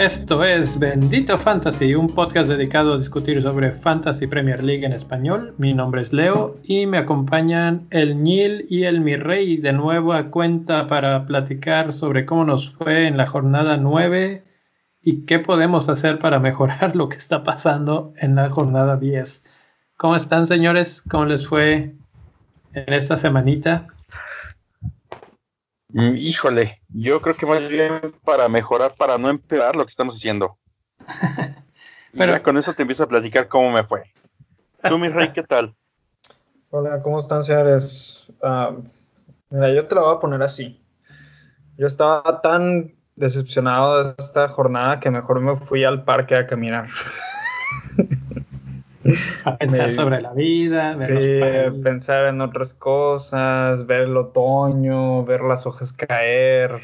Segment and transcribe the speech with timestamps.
[0.00, 5.54] Esto es Bendito Fantasy, un podcast dedicado a discutir sobre Fantasy Premier League en español.
[5.58, 10.30] Mi nombre es Leo y me acompañan el Nil y el Mirrey de nuevo a
[10.30, 14.42] cuenta para platicar sobre cómo nos fue en la jornada 9
[15.02, 19.44] y qué podemos hacer para mejorar lo que está pasando en la jornada 10.
[20.00, 21.02] ¿Cómo están señores?
[21.10, 21.94] ¿Cómo les fue
[22.72, 23.86] en esta semanita?
[25.88, 30.16] Mm, híjole, yo creo que más bien para mejorar, para no empeorar lo que estamos
[30.16, 30.56] haciendo.
[32.16, 34.04] Pero con eso te empiezo a platicar cómo me fue.
[34.88, 35.76] Tú, mi rey, ¿qué tal?
[36.70, 38.26] Hola, ¿cómo están, señores?
[38.42, 38.72] Ah,
[39.50, 40.80] mira, yo te lo voy a poner así.
[41.76, 46.88] Yo estaba tan decepcionado de esta jornada que mejor me fui al parque a caminar.
[49.44, 55.40] A pensar sobre la vida, ver sí, pensar en otras cosas, ver el otoño, ver
[55.42, 56.80] las hojas caer.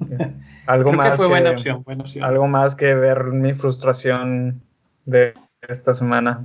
[0.66, 2.24] algo más fue buena opción, buena opción.
[2.24, 4.62] Algo más que ver mi frustración
[5.04, 6.44] de esta semana.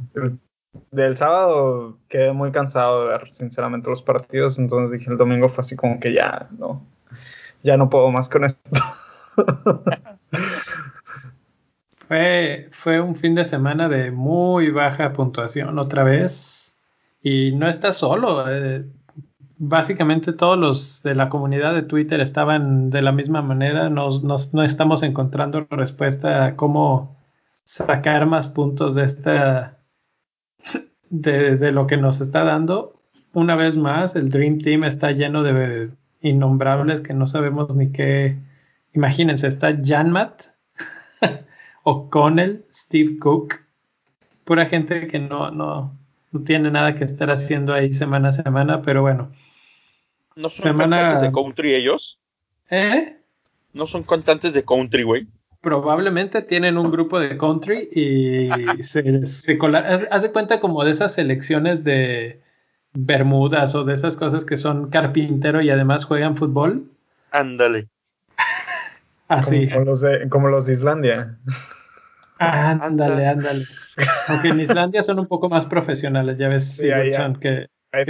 [0.90, 5.62] del sábado quedé muy cansado de ver, sinceramente, los partidos, entonces dije el domingo fue
[5.62, 6.82] así como que ya, no,
[7.62, 8.82] ya no puedo más con esto.
[12.08, 16.76] Fue, un fin de semana de muy baja puntuación otra vez.
[17.22, 18.46] Y no está solo.
[18.50, 18.86] Eh,
[19.58, 23.90] básicamente todos los de la comunidad de Twitter estaban de la misma manera.
[23.90, 27.18] Nos, no estamos encontrando respuesta a cómo
[27.64, 29.80] sacar más puntos de esta
[31.10, 33.00] de, de, lo que nos está dando.
[33.34, 35.90] Una vez más, el Dream Team está lleno de
[36.22, 38.38] innombrables que no sabemos ni qué.
[38.94, 40.44] Imagínense, está Janmat,
[41.84, 43.62] O'Connell, Steve Cook,
[44.44, 45.98] pura gente que no, no,
[46.32, 49.32] no tiene nada que estar haciendo ahí semana a semana, pero bueno.
[50.36, 52.20] ¿No son cantantes de country ellos?
[52.70, 53.18] ¿Eh?
[53.74, 55.28] ¿No son cantantes de country, güey?
[55.62, 58.50] Probablemente tienen un grupo de country y
[58.84, 59.60] se, se
[60.12, 62.42] hace cuenta como de esas selecciones de
[62.94, 66.92] Bermudas o de esas cosas que son carpintero y además juegan fútbol.
[67.32, 67.88] Ándale.
[69.34, 69.68] Así.
[69.70, 71.40] Como, los de, como los de Islandia.
[72.38, 73.66] Ándale, ándale.
[74.28, 78.06] Aunque en Islandia son un poco más profesionales, ya ves, sí, hay, que, hay,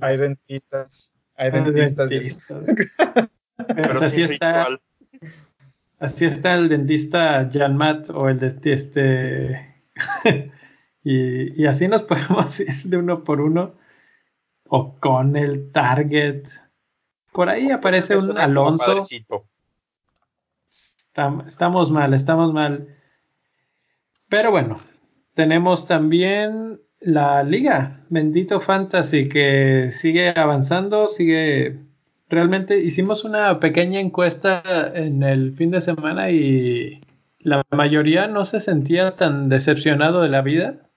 [0.00, 1.12] hay, dentistas.
[1.36, 2.10] Hay dentistas.
[3.66, 4.68] Pero así está.
[5.98, 9.82] Así está el dentista Jan Matt o el de este.
[11.02, 13.74] y, y, así nos podemos ir de uno por uno.
[14.68, 16.48] O con el Target.
[17.32, 19.04] Por ahí aparece un Alonso.
[21.46, 22.88] Estamos mal, estamos mal.
[24.28, 24.80] Pero bueno,
[25.34, 31.80] tenemos también la liga, bendito fantasy, que sigue avanzando, sigue...
[32.28, 37.00] Realmente hicimos una pequeña encuesta en el fin de semana y
[37.38, 40.90] la mayoría no se sentía tan decepcionado de la vida.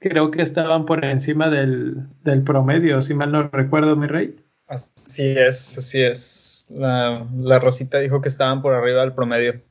[0.00, 4.36] Creo que estaban por encima del, del promedio, si mal no recuerdo, mi rey.
[4.66, 6.45] Así es, así es.
[6.68, 9.62] La, la Rosita dijo que estaban por arriba del promedio.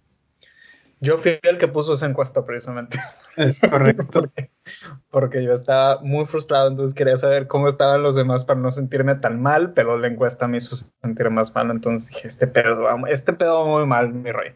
[1.01, 2.99] Yo fui el que puso esa encuesta precisamente.
[3.37, 4.31] Es correcto.
[5.09, 9.15] porque, yo estaba muy frustrado, entonces quería saber cómo estaban los demás para no sentirme
[9.15, 13.33] tan mal, pero la encuesta me hizo sentir más mal, entonces dije, este pedo, este
[13.33, 14.53] pedo va muy mal, mi rey.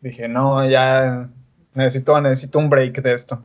[0.00, 1.28] Dije, no, ya
[1.74, 3.44] necesito, necesito un break de esto.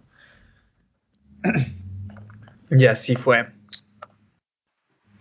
[2.69, 3.47] y así fue.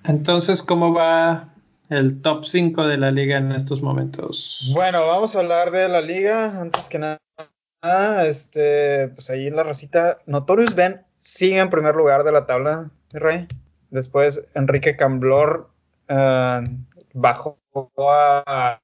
[0.04, 1.51] Entonces, ¿cómo va
[1.92, 4.70] el top 5 de la liga en estos momentos.
[4.72, 6.60] Bueno, vamos a hablar de la liga.
[6.60, 12.24] Antes que nada, este, pues ahí en la racita, Notorious Ben sigue en primer lugar
[12.24, 13.46] de la tabla, Rey.
[13.90, 15.68] Después Enrique Camblor
[16.08, 16.64] uh,
[17.12, 17.58] bajó
[18.46, 18.80] a,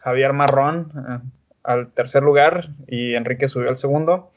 [0.00, 1.18] Javier Marrón eh,
[1.62, 4.32] al tercer lugar y Enrique subió al segundo.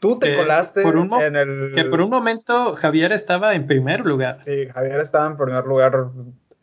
[0.00, 1.72] Tú te colaste en el.
[1.74, 4.38] Que por un momento Javier estaba en primer lugar.
[4.42, 6.08] Sí, Javier estaba en primer lugar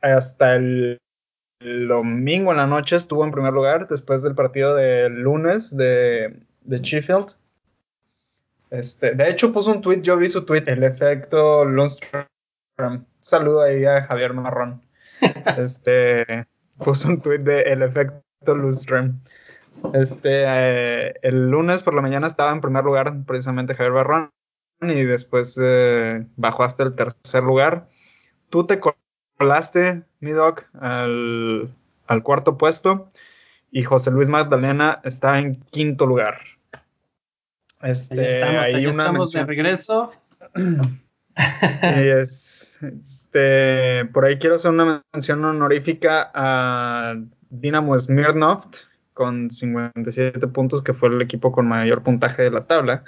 [0.01, 0.99] hasta el,
[1.59, 6.79] domingo en la noche estuvo en primer lugar después del partido del lunes de, de
[6.79, 7.35] Sheffield.
[8.71, 12.25] Este, de hecho, puso un tweet, yo vi su tweet, el efecto Lundström.
[13.21, 14.81] saludo ahí a Javier Marrón.
[15.57, 19.19] Este, puso un tweet de el efecto Lundström.
[19.93, 24.31] Este, eh, el lunes por la mañana estaba en primer lugar precisamente Javier Marrón
[24.81, 27.87] y después eh, bajó hasta el tercer lugar.
[28.49, 28.79] Tú te
[29.41, 31.73] Colaste, mi doc, al,
[32.21, 33.11] cuarto puesto
[33.71, 36.41] y José Luis Magdalena está en quinto lugar.
[37.81, 40.13] Este, ahí estamos, de regreso.
[42.21, 47.15] este, por ahí quiero hacer una mención honorífica a
[47.49, 48.67] Dinamo Smirnov
[49.15, 53.03] con 57 puntos, que fue el equipo con mayor puntaje de la tabla.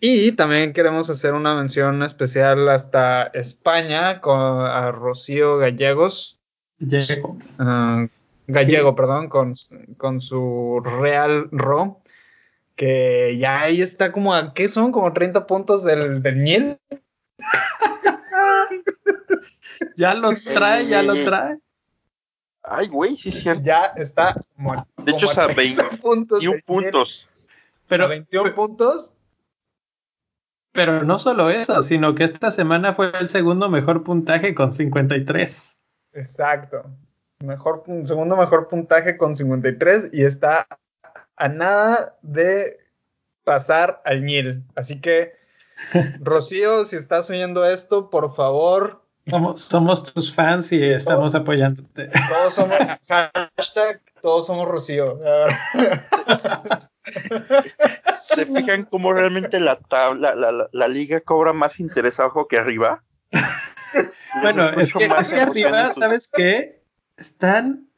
[0.00, 6.38] Y también queremos hacer una mención especial hasta España con a Rocío Gallegos.
[6.78, 7.36] Gallego.
[7.58, 8.06] Ah,
[8.46, 9.56] Gallego, perdón, con,
[9.96, 12.00] con su Real Ro,
[12.76, 14.92] que ya ahí está como, a, ¿qué son?
[14.92, 16.78] Como 30 puntos del, del Niel.
[19.96, 21.58] ya lo trae, ya lo trae.
[22.62, 23.62] Ay, güey, sí es cierto.
[23.64, 24.86] Ya está muerto.
[25.02, 26.44] De hecho, es a 21 puntos.
[26.64, 27.28] puntos.
[27.88, 29.10] Pero, a 21 puntos.
[30.72, 35.76] Pero no solo eso, sino que esta semana fue el segundo mejor puntaje con 53.
[36.12, 36.84] Exacto.
[37.40, 40.66] Mejor, segundo mejor puntaje con 53 y está
[41.36, 42.78] a nada de
[43.44, 44.64] pasar al Nil.
[44.74, 45.32] Así que,
[46.20, 49.02] Rocío, si estás oyendo esto, por favor,
[49.56, 52.10] somos, tus fans y estamos apoyándote.
[52.28, 52.78] Todos somos,
[53.08, 55.18] hashtag, todos somos Rocío.
[58.10, 60.34] ¿Se fijan cómo realmente la tabla,
[60.70, 63.02] la, liga cobra más interés abajo que arriba?
[64.42, 66.82] bueno, es que, es que arriba, ¿sabes qué?
[67.16, 67.88] Están,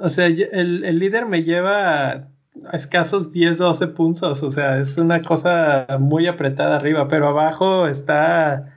[0.00, 2.28] o sea, el, el líder me lleva a
[2.72, 8.74] escasos 10, 12 puntos, o sea, es una cosa muy apretada arriba, pero abajo está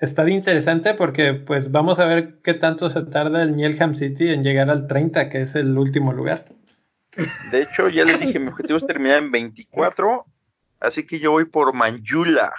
[0.00, 4.42] está interesante porque pues vamos a ver qué tanto se tarda el Nielham City en
[4.42, 6.46] llegar al 30, que es el último lugar.
[7.50, 10.24] De hecho, ya les dije, mi objetivo es terminar en 24,
[10.80, 12.52] así que yo voy por Manjula.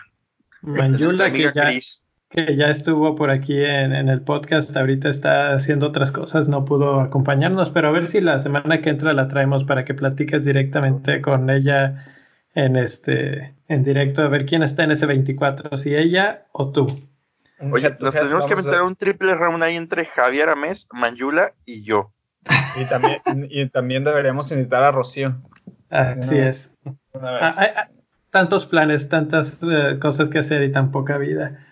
[0.61, 1.69] Manjula, que ya,
[2.29, 6.65] que ya estuvo por aquí en, en, el podcast, ahorita está haciendo otras cosas, no
[6.65, 10.43] pudo acompañarnos, pero a ver si la semana que entra la traemos para que platiques
[10.43, 12.05] directamente con ella
[12.53, 17.08] en este en directo, a ver quién está en ese 24, si ella o tú.
[17.71, 22.11] Oye, nos tenemos que meter un triple round ahí entre Javier Amés, Manjula y yo.
[22.77, 23.19] Y también,
[23.49, 25.35] y también deberíamos invitar a Rocío.
[25.89, 26.73] Así es.
[27.13, 27.69] Ah, hay,
[28.31, 31.65] tantos planes, tantas eh, cosas que hacer y tan poca vida.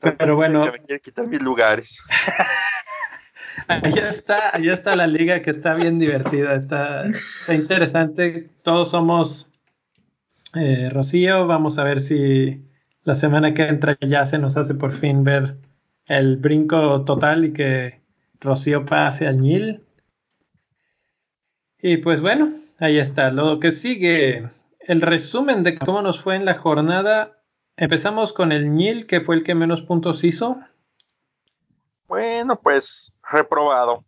[0.00, 0.64] Pero bueno.
[0.64, 2.02] me quiere quitar mis lugares.
[3.68, 7.04] ahí está, ahí está la liga que está bien divertida, está,
[7.48, 8.48] interesante.
[8.62, 9.50] Todos somos
[10.54, 11.46] eh, Rocío.
[11.46, 12.62] Vamos a ver si
[13.08, 15.56] la semana que entra ya se nos hace por fin ver
[16.04, 18.02] el brinco total y que
[18.38, 19.82] Rocío pase al Nil.
[21.78, 23.30] Y pues bueno, ahí está.
[23.30, 24.50] Lo que sigue,
[24.80, 27.42] el resumen de cómo nos fue en la jornada.
[27.78, 30.60] Empezamos con el Nil, que fue el que menos puntos hizo.
[32.08, 34.04] Bueno, pues reprobado.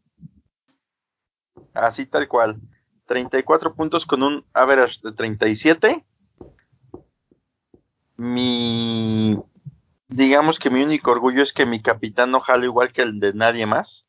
[1.72, 2.60] Así tal cual.
[3.06, 6.04] 34 puntos con un average de 37
[8.20, 9.38] mi,
[10.08, 13.32] digamos que mi único orgullo es que mi capitán no jala igual que el de
[13.32, 14.06] nadie más.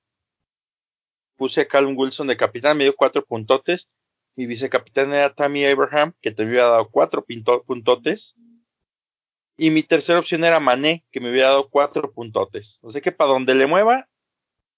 [1.37, 3.87] Puse a Callum Wilson de capitán, me dio cuatro puntotes.
[4.35, 7.25] Mi vicecapitán era Tammy Abraham, que te hubiera dado cuatro
[7.65, 8.35] puntotes.
[9.55, 12.79] Y mi tercera opción era Mané, que me hubiera dado cuatro puntotes.
[12.81, 14.09] O sea que para donde le mueva,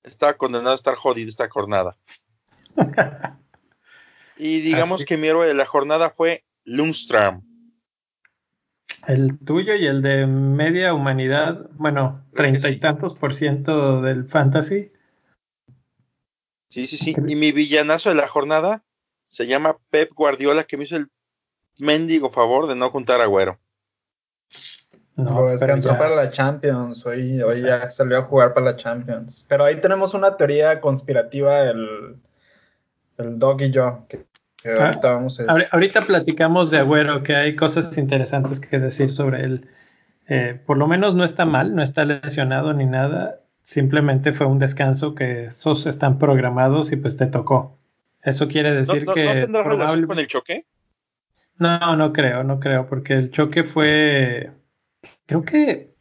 [0.03, 1.97] estaba condenado a estar jodido esta jornada.
[4.37, 7.52] y digamos que mi héroe de la jornada fue Lundstrom
[9.07, 14.91] el tuyo y el de media humanidad, bueno, treinta y tantos por ciento del fantasy.
[16.69, 17.15] Sí, sí, sí.
[17.27, 18.83] Y mi villanazo de la jornada
[19.27, 21.07] se llama Pep Guardiola, que me hizo el
[21.77, 23.59] mendigo favor de no juntar a Güero.
[25.15, 27.05] No, descansó para la Champions.
[27.05, 29.45] Hoy, hoy ya salió a jugar para la Champions.
[29.47, 32.17] Pero ahí tenemos una teoría conspirativa, el,
[33.17, 34.25] el Dog y yo, que
[34.65, 34.91] Ah,
[35.71, 39.67] ahorita, platicamos de Agüero, que hay cosas interesantes que decir sobre él.
[40.27, 43.41] Eh, por lo menos no está mal, no está lesionado ni nada.
[43.61, 47.77] Simplemente fue un descanso que esos están programados y pues te tocó.
[48.21, 49.25] Eso quiere decir que.
[49.25, 50.65] ¿No tendrá relación con el choque?
[51.57, 54.51] No, no creo, no creo, porque el choque fue.
[55.25, 55.93] Creo que.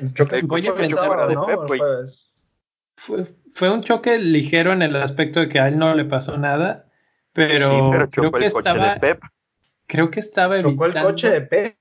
[0.00, 1.46] el choque Voy a pensar, ¿no?
[2.96, 6.36] fue, fue un choque ligero en el aspecto de que a él no le pasó
[6.36, 6.87] nada
[7.38, 9.22] pero, creo que estaba, de Pep.
[9.86, 11.76] Creo que estaba Chocó el coche de Pep.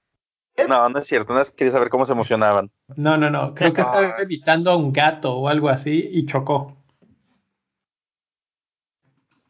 [0.70, 2.72] No, no es cierto, no es quería saber cómo se emocionaban.
[2.96, 6.78] No, no, no, creo que estaba evitando a un gato o algo así y chocó.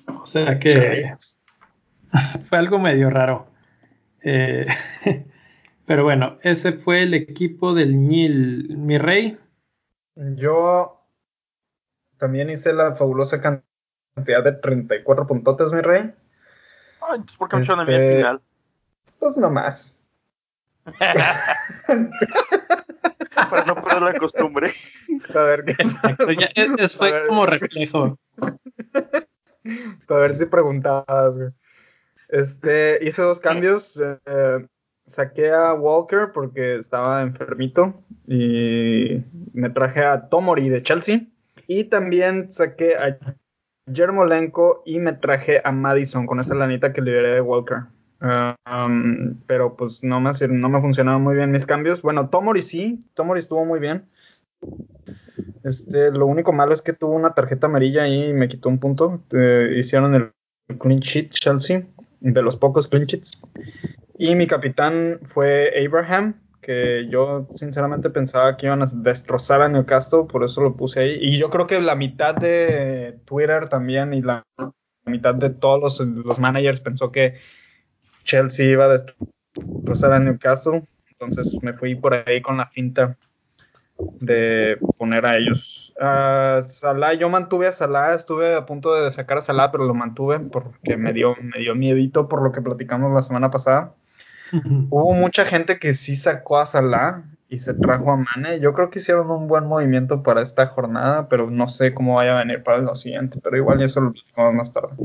[0.05, 1.13] O sea que
[2.47, 3.47] fue algo medio raro.
[4.21, 4.65] Eh,
[5.85, 9.37] pero bueno, ese fue el equipo del Nil, mi rey.
[10.15, 11.05] Yo
[12.17, 13.66] también hice la fabulosa cantidad
[14.17, 16.11] cantidad de 34 puntotes, mi rey.
[17.01, 18.41] Ay, entonces, ¿por qué me este, final?
[19.19, 19.93] Pues nomás.
[23.35, 24.73] Para no perder la costumbre.
[25.33, 25.71] A ver qué.
[25.79, 27.27] Exacto, ya, es- es- A fue ver.
[27.27, 28.17] como reflejo.
[30.07, 31.49] Para ver si preguntabas, güey.
[32.29, 33.99] Este, hice dos cambios.
[34.25, 34.65] eh,
[35.05, 39.21] saqué a Walker porque estaba enfermito y
[39.53, 41.21] me traje a Tomori de Chelsea.
[41.67, 43.17] Y también saqué a
[43.87, 47.83] Yermolenko y me traje a Madison con esa lanita que liberé de Walker.
[48.19, 52.01] Ah, um, pero pues no me, no me funcionaron muy bien mis cambios.
[52.01, 54.05] Bueno, Tomori sí, Tomori estuvo muy bien.
[55.63, 58.79] Este, lo único malo es que tuvo una tarjeta amarilla ahí y me quitó un
[58.79, 59.21] punto.
[59.31, 60.31] Eh, hicieron el
[60.79, 61.85] clean sheet Chelsea,
[62.21, 63.39] de los pocos clean sheets.
[64.17, 66.35] Y mi capitán fue Abraham,
[66.67, 71.17] que yo sinceramente pensaba que iban a destrozar a Newcastle, por eso lo puse ahí.
[71.21, 74.45] Y yo creo que la mitad de Twitter también y la
[75.05, 77.35] mitad de todos los, managers pensó que
[78.25, 80.85] Chelsea iba a destrozar a Newcastle.
[81.09, 83.17] Entonces me fui por ahí con la finta
[84.19, 85.93] de poner a ellos.
[86.01, 89.93] A Salah, yo mantuve a Salah, estuve a punto de sacar a Salah, pero lo
[89.93, 93.95] mantuve porque me dio, me dio miedito por lo que platicamos la semana pasada.
[94.89, 98.59] Hubo mucha gente que sí sacó a Salah y se trajo a Mane.
[98.59, 102.35] Yo creo que hicieron un buen movimiento para esta jornada, pero no sé cómo vaya
[102.35, 103.39] a venir para lo siguiente.
[103.41, 104.95] Pero igual eso lo platicamos más tarde.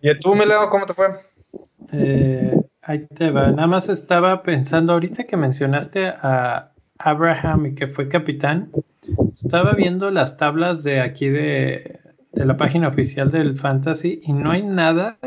[0.00, 1.06] ¿Y tú, Mileo, cómo te fue?
[1.92, 3.50] Eh, ahí te va.
[3.50, 8.70] Nada más estaba pensando ahorita que mencionaste a Abraham y que fue capitán.
[9.32, 12.00] Estaba viendo las tablas de aquí de,
[12.32, 15.18] de la página oficial del Fantasy y no hay nada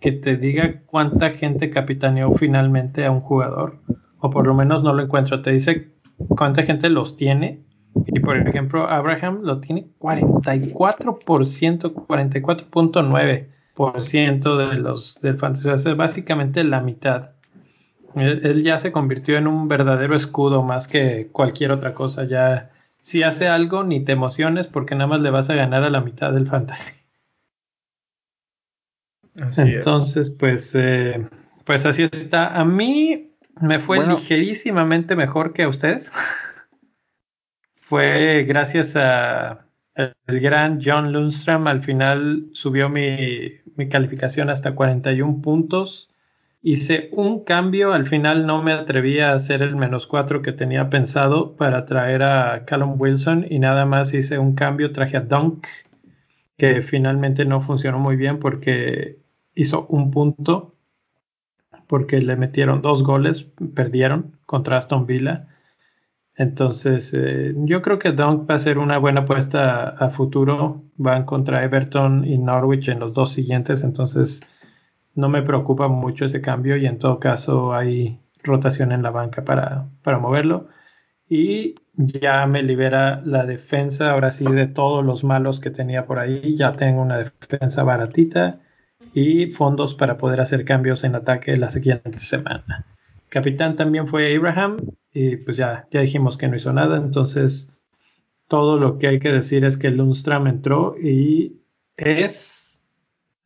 [0.00, 3.80] que te diga cuánta gente capitaneó finalmente a un jugador.
[4.18, 5.42] O por lo menos no lo encuentro.
[5.42, 5.92] Te dice
[6.28, 7.62] cuánta gente los tiene.
[8.06, 15.68] Y por ejemplo, Abraham lo tiene 44%, 44.9% de los del fantasy.
[15.68, 17.32] O sea, básicamente la mitad.
[18.14, 22.24] Él, él ya se convirtió en un verdadero escudo más que cualquier otra cosa.
[22.24, 22.70] Ya,
[23.00, 26.00] si hace algo, ni te emociones porque nada más le vas a ganar a la
[26.00, 27.01] mitad del fantasy.
[29.40, 31.26] Así Entonces, pues, eh,
[31.64, 32.48] pues así está.
[32.58, 34.14] A mí me fue Bueno.
[34.16, 36.12] ligerísimamente mejor que a ustedes.
[37.80, 41.66] fue gracias a el, el gran John Lundstrom.
[41.66, 46.08] Al final subió mi, mi calificación hasta 41 puntos.
[46.64, 50.90] Hice un cambio, al final no me atreví a hacer el menos 4 que tenía
[50.90, 55.66] pensado para traer a Callum Wilson y nada más hice un cambio, traje a Dunk,
[56.56, 59.18] que finalmente no funcionó muy bien porque
[59.54, 60.74] hizo un punto,
[61.86, 63.44] porque le metieron dos goles,
[63.74, 65.48] perdieron contra Aston Villa.
[66.34, 70.82] Entonces, eh, yo creo que Dunk va a ser una buena apuesta a, a futuro.
[70.96, 74.40] Van contra Everton y Norwich en los dos siguientes, entonces
[75.14, 79.44] no me preocupa mucho ese cambio y en todo caso hay rotación en la banca
[79.44, 80.68] para, para moverlo.
[81.28, 86.18] Y ya me libera la defensa, ahora sí, de todos los malos que tenía por
[86.18, 86.56] ahí.
[86.56, 88.60] Ya tengo una defensa baratita
[89.14, 92.86] y fondos para poder hacer cambios en ataque la siguiente semana.
[93.28, 94.78] Capitán también fue Abraham
[95.12, 97.72] y pues ya, ya dijimos que no hizo nada, entonces
[98.48, 101.60] todo lo que hay que decir es que Lundstrom entró y
[101.96, 102.80] es...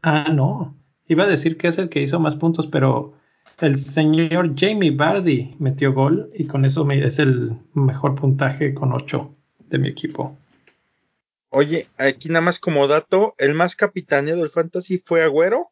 [0.03, 0.77] Ah, no,
[1.09, 3.15] iba a decir que es el que hizo más puntos, pero
[3.61, 9.35] el señor Jamie Vardy metió gol y con eso es el mejor puntaje con 8
[9.69, 10.37] de mi equipo.
[11.51, 15.71] Oye, aquí nada más como dato, el más capitaneado del fantasy fue Agüero.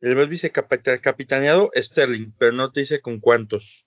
[0.00, 3.86] El más vicecapitaneado Sterling, pero no te dice con cuántos.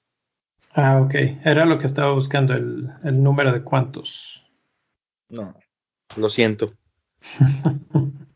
[0.74, 1.14] Ah, ok,
[1.46, 4.44] era lo que estaba buscando, el, el número de cuántos.
[5.30, 5.56] No,
[6.16, 6.74] lo siento.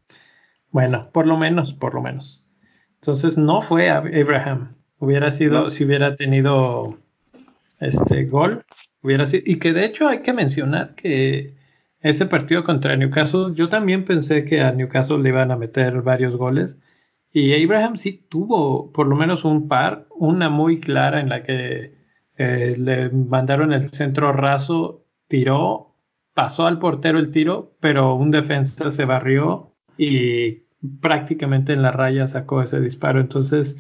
[0.71, 2.47] Bueno, por lo menos, por lo menos.
[2.95, 4.75] Entonces no fue Abraham.
[4.99, 5.69] Hubiera sido, No.
[5.69, 6.97] si hubiera tenido
[7.81, 8.63] este gol,
[9.01, 9.43] hubiera sido.
[9.45, 11.57] Y que de hecho hay que mencionar que
[12.01, 16.35] ese partido contra Newcastle, yo también pensé que a Newcastle le iban a meter varios
[16.35, 16.79] goles.
[17.31, 21.95] Y Abraham sí tuvo por lo menos un par, una muy clara en la que
[22.37, 25.95] eh, le mandaron el centro raso, tiró,
[26.33, 30.63] pasó al portero el tiro, pero un defensa se barrió y
[30.99, 33.21] prácticamente en la raya sacó ese disparo.
[33.21, 33.77] Entonces,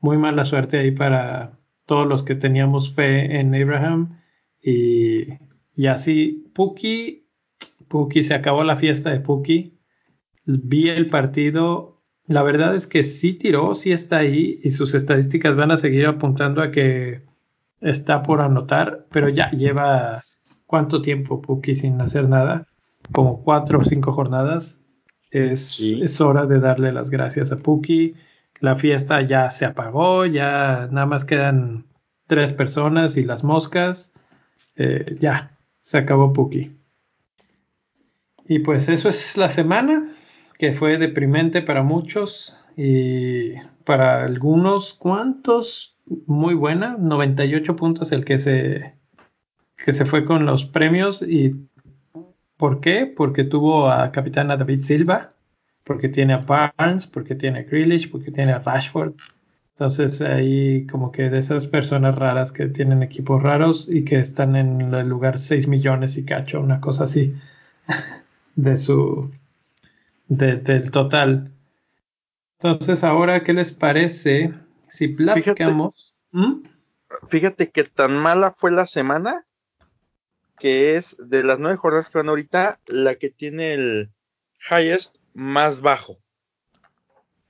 [0.00, 4.20] muy mala suerte ahí para todos los que teníamos fe en Abraham.
[4.62, 5.26] Y,
[5.74, 7.23] y así, Puki,
[7.94, 9.78] Puki, se acabó la fiesta de Puki.
[10.46, 12.02] Vi el partido.
[12.26, 16.06] La verdad es que sí tiró, sí está ahí y sus estadísticas van a seguir
[16.06, 17.22] apuntando a que
[17.80, 20.24] está por anotar, pero ya lleva
[20.66, 22.66] cuánto tiempo Puki sin hacer nada,
[23.12, 24.80] como cuatro o cinco jornadas.
[25.30, 26.02] Es, Sí.
[26.02, 28.14] es hora de darle las gracias a Puki.
[28.58, 31.86] la fiesta ya se apagó, ya nada más quedan
[32.26, 34.12] tres personas y las moscas.
[34.74, 36.72] Eh, ya, se acabó Puki.
[38.46, 40.12] Y pues eso es la semana,
[40.58, 45.96] que fue deprimente para muchos y para algunos cuantos
[46.26, 48.94] muy buena, 98 puntos el que se
[49.76, 51.68] que se fue con los premios y
[52.56, 53.06] ¿por qué?
[53.06, 55.34] Porque tuvo a capitana David Silva,
[55.84, 59.14] porque tiene a Barnes, porque tiene a Grealish, porque tiene a Rashford.
[59.70, 64.54] Entonces ahí como que de esas personas raras que tienen equipos raros y que están
[64.56, 67.34] en el lugar 6 millones y cacho, una cosa así
[68.56, 69.30] de su
[70.28, 71.52] del total.
[72.58, 74.54] Entonces ahora, ¿qué les parece
[74.88, 76.14] si platicamos?
[76.32, 76.70] Fíjate,
[77.28, 79.44] fíjate que tan mala fue la semana
[80.58, 84.10] que es de las nueve jornadas que van ahorita la que tiene el
[84.70, 86.18] highest más bajo.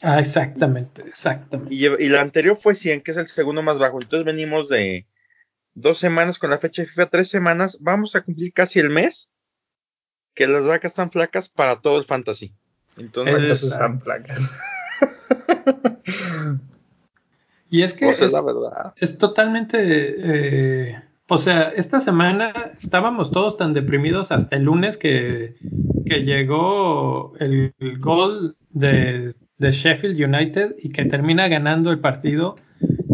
[0.03, 1.75] Ah, exactamente, exactamente.
[1.75, 4.01] Y, la anterior fue 100, que es el segundo más bajo.
[4.01, 5.07] Entonces venimos de
[5.75, 7.79] dos semanas con la fecha de FIFA, tres semanas.
[7.81, 9.31] Vamos a cumplir casi el mes
[10.35, 12.53] que las vacas están flacas para todo el fantasy.
[12.97, 14.51] Entonces, están flacas.
[17.71, 18.23] y es que es,
[19.01, 25.55] es, totalmente eh, o sea, esta semana estábamos todos tan deprimidos hasta el lunes que,
[26.05, 32.57] llegó el, gol de, Sheffield United y que termina ganando el partido.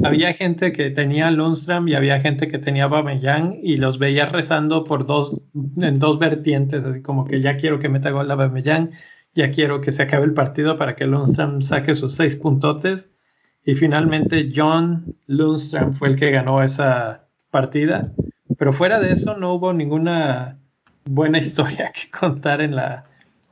[0.02, 4.84] Había gente que tenía Lundstrom y había gente que tenía Bameyang y los veía rezando
[4.84, 8.90] por dos, en dos vertientes, así como que ya quiero que meta gol a Bameyang,
[9.34, 13.10] ya quiero que se acabe el partido para que Lundstrom saque sus seis puntotes.
[13.64, 18.12] Y finalmente John Lundstrom fue el que ganó esa, partida,
[18.58, 20.58] pero fuera de eso no hubo ninguna
[21.04, 23.04] buena historia que contar en la,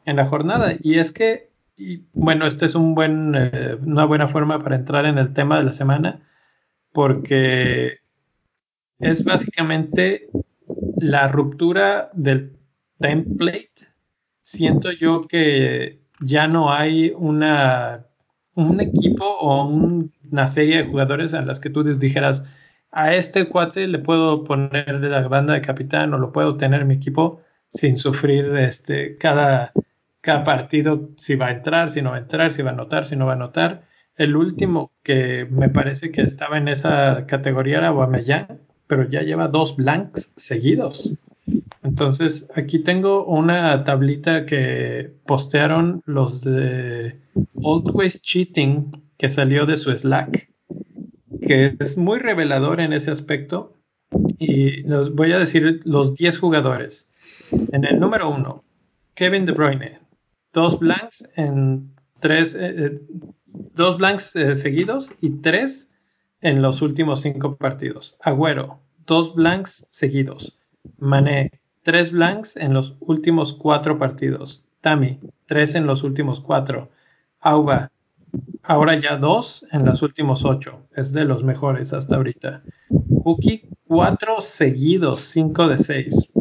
[0.05, 0.75] en la jornada.
[0.81, 5.07] Y es que, y, bueno, esta es un buen, eh, una buena forma para entrar
[5.07, 6.21] en el tema de la semana,
[6.99, 8.01] porque
[8.99, 10.27] es básicamente
[10.97, 12.57] la ruptura del
[12.99, 13.87] template.
[14.43, 18.05] Siento yo que ya no hay una,
[18.57, 22.43] un equipo o una serie de jugadores a las que tú dijeras,
[22.91, 26.81] a este cuate le puedo poner de la banda de capitán o lo puedo tener
[26.81, 29.71] en mi equipo sin sufrir este, cada,
[30.21, 33.07] cada partido si va a entrar, si no va a entrar, si va a anotar,
[33.07, 33.88] si no va a anotar.
[34.19, 39.49] El último que me parece que estaba en esa categoría era Guamellán, pero ya lleva
[39.49, 41.15] dos blanks seguidos.
[41.83, 47.17] Entonces, aquí tengo una tablita que postearon los de
[47.65, 50.49] Always Cheating que salió de su Slack
[51.49, 53.73] que es muy revelador en ese aspecto.
[54.39, 57.11] Y les voy a decir los 10 jugadores.
[57.51, 58.65] En el número 1,
[59.15, 59.99] Kevin De Bruyne,
[60.53, 63.01] dos blanks en tres, eh, eh,
[63.75, 65.89] dos blanks eh, seguidos y tres
[66.41, 68.17] en los últimos cinco partidos.
[68.23, 70.59] Agüero, dos blanks seguidos.
[70.99, 74.67] Mané, tres blanks en los últimos cuatro partidos.
[74.81, 76.91] Tami, tres en los últimos cuatro.
[77.41, 77.91] Auba,
[78.63, 80.83] Ahora ya dos en los últimos ocho.
[80.95, 82.63] Es de los mejores hasta ahorita.
[83.25, 86.33] Puki, cuatro seguidos, cinco de seis.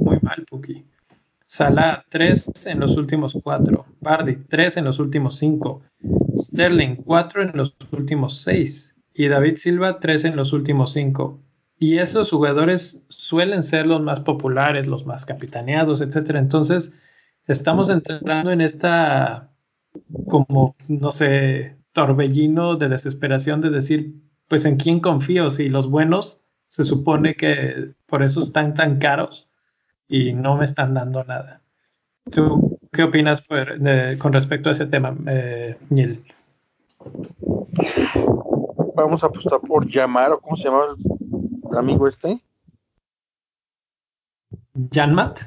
[1.58, 3.88] Salah, tres en los últimos cuatro.
[4.00, 5.82] Bardi, tres en los últimos cinco.
[6.38, 8.96] Sterling, cuatro en los últimos seis.
[9.12, 11.42] Y David Silva, tres en los últimos cinco.
[11.80, 16.38] Y esos jugadores suelen ser los más populares, los más capitaneados, etcétera.
[16.38, 16.94] Entonces,
[17.48, 19.50] estamos entrando en esta
[20.28, 24.14] como, no sé, torbellino de desesperación de decir,
[24.48, 29.47] pues en quién confío, si los buenos se supone que por eso están tan caros
[30.08, 31.62] y no me están dando nada.
[32.32, 33.44] ¿Tú qué opinas
[34.18, 36.24] con respecto a ese tema, eh, Neil?
[38.96, 40.96] Vamos a apostar por llamar, o cómo se llama
[41.72, 42.42] el amigo este.
[44.92, 45.40] Janmat.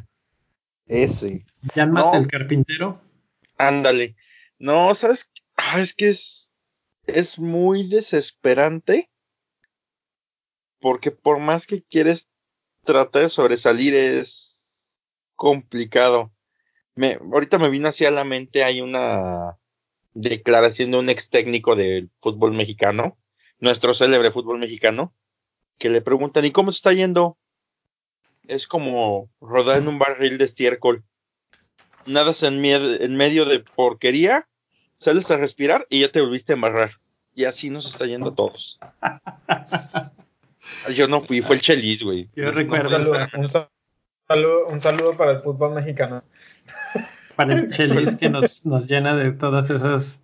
[0.86, 1.44] Ese.
[1.74, 3.00] Janmat, el carpintero.
[3.58, 4.16] Ándale.
[4.58, 5.30] No, ¿sabes?
[5.56, 6.54] Ah, es que es,
[7.06, 9.10] es muy desesperante.
[10.80, 12.30] Porque por más que quieres
[12.84, 14.49] tratar de sobresalir, es
[15.40, 16.30] complicado.
[16.94, 19.56] Me, ahorita me vino así a la mente, hay una
[20.12, 23.16] declaración de un ex técnico del fútbol mexicano,
[23.58, 25.14] nuestro célebre fútbol mexicano,
[25.78, 27.38] que le preguntan, ¿y cómo se está yendo?
[28.48, 31.04] Es como rodar en un barril de estiércol.
[32.04, 34.46] Nada en, en medio de porquería
[34.98, 37.00] sales a respirar y ya te volviste a amarrar.
[37.34, 38.78] Y así nos está yendo a todos.
[40.94, 42.28] Yo no fui, fue el Chelis, güey.
[42.36, 42.94] Yo recuerdo.
[42.98, 43.70] Un saludo,
[44.68, 46.24] un, saludo, para el fútbol mexicano.
[47.36, 50.22] Para el Chelis que nos, nos llena de todas esas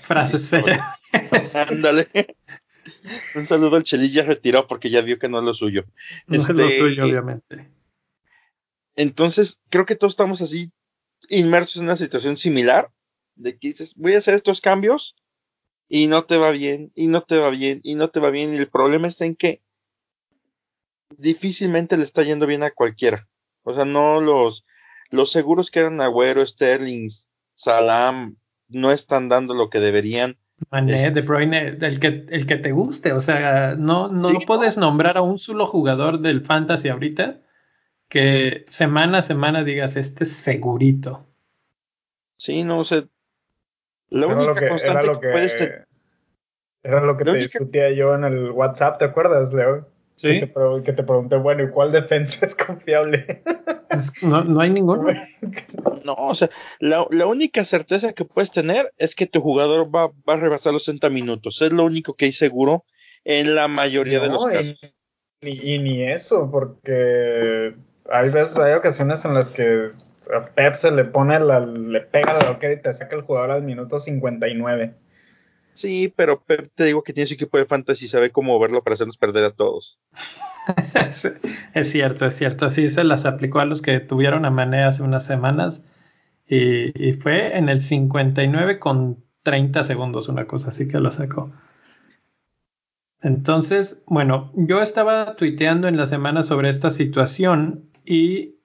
[0.00, 0.52] Frases.
[1.56, 2.08] Ándale.
[3.34, 5.84] Un saludo al Chelis ya retiró porque ya vio que no es lo suyo.
[6.26, 7.70] No es lo Este, suyo, obviamente.
[8.94, 10.70] Entonces, creo que todos estamos así
[11.28, 12.90] inmersos en una situación similar,
[13.34, 15.16] de que dices, voy a hacer estos cambios
[15.88, 18.54] y no te va bien, y no te va bien, y no te va bien.
[18.54, 19.62] Y el problema está en que
[21.16, 23.28] difícilmente le está yendo bien a cualquiera.
[23.64, 24.64] O sea, no los,
[25.10, 27.08] los seguros que eran Agüero, Sterling,
[27.54, 28.36] Salam,
[28.68, 30.36] no están dando lo que deberían.
[30.70, 34.34] Mané, Este- De Bruyne, el que, el que te guste, o sea, no, no Sí,
[34.34, 37.40] lo puedes nombrar a un solo jugador del fantasy ahorita
[38.08, 41.26] que semana a semana digas, este es segurito.
[42.36, 43.08] Sí, no sé.
[44.10, 45.88] La Era única lo que, constante era que, lo que, puedes tener.
[46.82, 49.88] era lo que La te única- discutía yo en el WhatsApp, ¿te acuerdas, Leo?
[50.20, 50.52] Que te,
[50.84, 53.42] que te pregunté, bueno, ¿y cuál defensa es confiable?
[53.90, 55.06] Es- no, no hay ninguno.
[56.04, 60.08] No, o sea, la, la única certeza que puedes tener es que tu jugador va,
[60.28, 61.62] va a rebasar los 60 minutos.
[61.62, 62.84] Es lo único que hay seguro
[63.24, 64.94] en la mayoría de los y- casos.
[65.42, 67.74] Ni, y ni eso, porque
[68.10, 69.90] hay veces, hay ocasiones en las que
[70.34, 73.50] a Pep se le pone la, le pega la loquera y te saca el jugador
[73.52, 74.94] al minuto 59.
[75.72, 78.82] Sí, pero Pep te digo que tiene su equipo de fantasy y sabe cómo verlo
[78.82, 79.98] para hacernos perder a todos.
[81.74, 82.66] Es, cierto, es cierto.
[82.66, 85.82] Así se las aplicó a los que tuvieron a Mané hace unas semanas
[86.46, 91.50] y, y fue en el 59 con 30 segundos, una cosa así que lo sacó.
[93.20, 98.56] Entonces, bueno, yo estaba tuiteando en la semana sobre esta situación y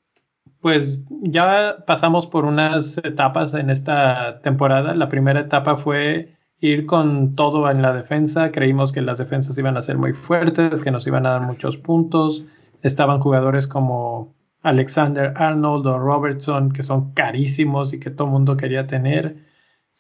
[0.62, 4.96] pues ya pasamos por unas etapas en esta temporada.
[4.96, 8.52] La primera etapa fue ir con todo en la defensa.
[8.52, 11.78] Creímos que las defensas iban a ser muy fuertes, que nos iban a dar muchos
[11.78, 12.46] puntos.
[12.82, 18.88] Estaban jugadores como Alexander Arnold o Robertson, que son carísimos y que todo mundo quería
[18.88, 19.46] tener.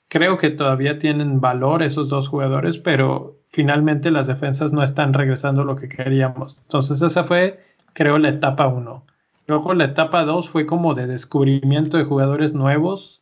[0.10, 5.64] Creo que todavía tienen valor esos dos jugadores, pero finalmente las defensas no están regresando
[5.64, 6.60] lo que queríamos.
[6.64, 7.60] Entonces esa fue,
[7.94, 9.06] creo, la etapa 1.
[9.48, 13.17] Luego la etapa 2 fue como de descubrimiento de jugadores nuevos,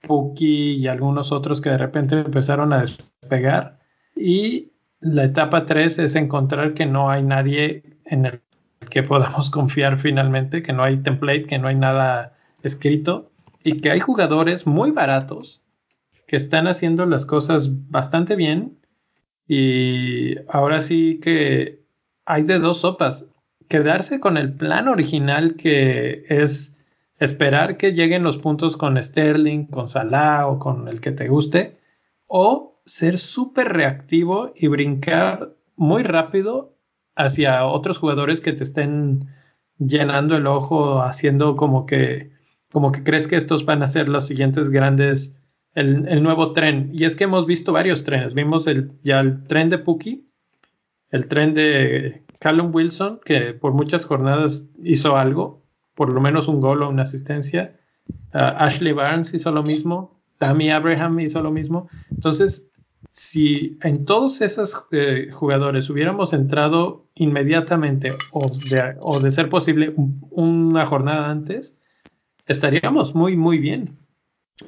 [0.00, 3.78] Puki y algunos otros que de repente empezaron a despegar.
[4.14, 8.40] Y la etapa 3 es encontrar que no hay nadie en el
[8.90, 13.30] que podamos confiar finalmente, que no hay template, que no hay nada escrito
[13.62, 15.62] y que hay jugadores muy baratos
[16.26, 18.78] que están haciendo las cosas bastante bien
[19.46, 21.82] y ahora sí que
[22.26, 23.26] hay de dos sopas.
[23.68, 26.77] Quedarse con el plan original que es
[27.18, 31.78] esperar que lleguen los puntos con Sterling, con Salah o con el que te guste,
[32.26, 36.76] o ser súper reactivo y brincar muy rápido
[37.16, 39.28] hacia otros jugadores que te estén
[39.78, 42.32] llenando el ojo, haciendo como que,
[42.72, 45.36] como que crees que estos van a ser los siguientes grandes,
[45.74, 46.90] el, nuevo tren.
[46.92, 48.34] Y es que hemos visto varios trenes.
[48.34, 50.28] Vimos el, ya el tren de Puki,
[51.10, 55.67] el tren de Callum Wilson, que por muchas jornadas hizo algo,
[55.98, 57.76] por lo menos un gol o una asistencia.
[58.32, 60.22] Uh, Ashley Barnes hizo lo mismo.
[60.38, 61.88] Tammy Abraham hizo lo mismo.
[62.12, 62.70] Entonces,
[63.10, 68.48] si en todos esos eh, jugadores hubiéramos entrado inmediatamente o
[69.18, 71.74] de, ser posible un, una jornada antes,
[72.46, 73.98] estaríamos muy, muy bien.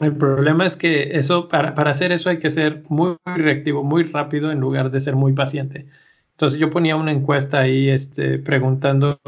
[0.00, 3.84] El problema es que eso, para, para, hacer eso hay que ser muy, muy reactivo,
[3.84, 5.86] muy rápido en lugar de ser muy paciente.
[6.32, 9.20] Entonces yo ponía una encuesta ahí este, preguntando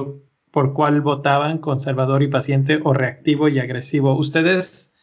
[0.52, 4.14] por cuál votaban, conservador y paciente o reactivo y agresivo.
[4.14, 4.94] ¿Ustedes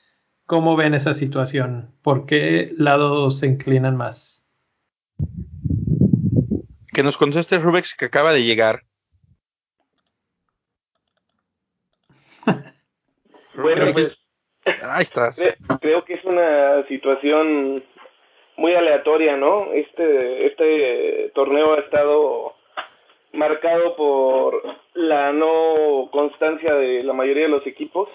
[0.45, 1.91] cómo ven esa situación?
[2.03, 4.47] ¿Por qué lados se inclinan más?
[6.93, 8.83] Que nos conteste Rubex que acaba de llegar.
[13.55, 14.23] bueno, pues
[14.83, 15.57] ahí estás.
[15.81, 17.83] Creo que es una situación
[18.55, 19.73] muy aleatoria, ¿no?
[19.73, 22.59] Este, este torneo ha estado
[23.34, 24.63] marcado por
[24.94, 28.10] la no constancia de la mayoría de los equipos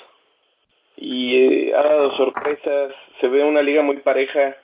[0.96, 4.57] y eh, ha dado sorpresas, se ve una liga muy pareja.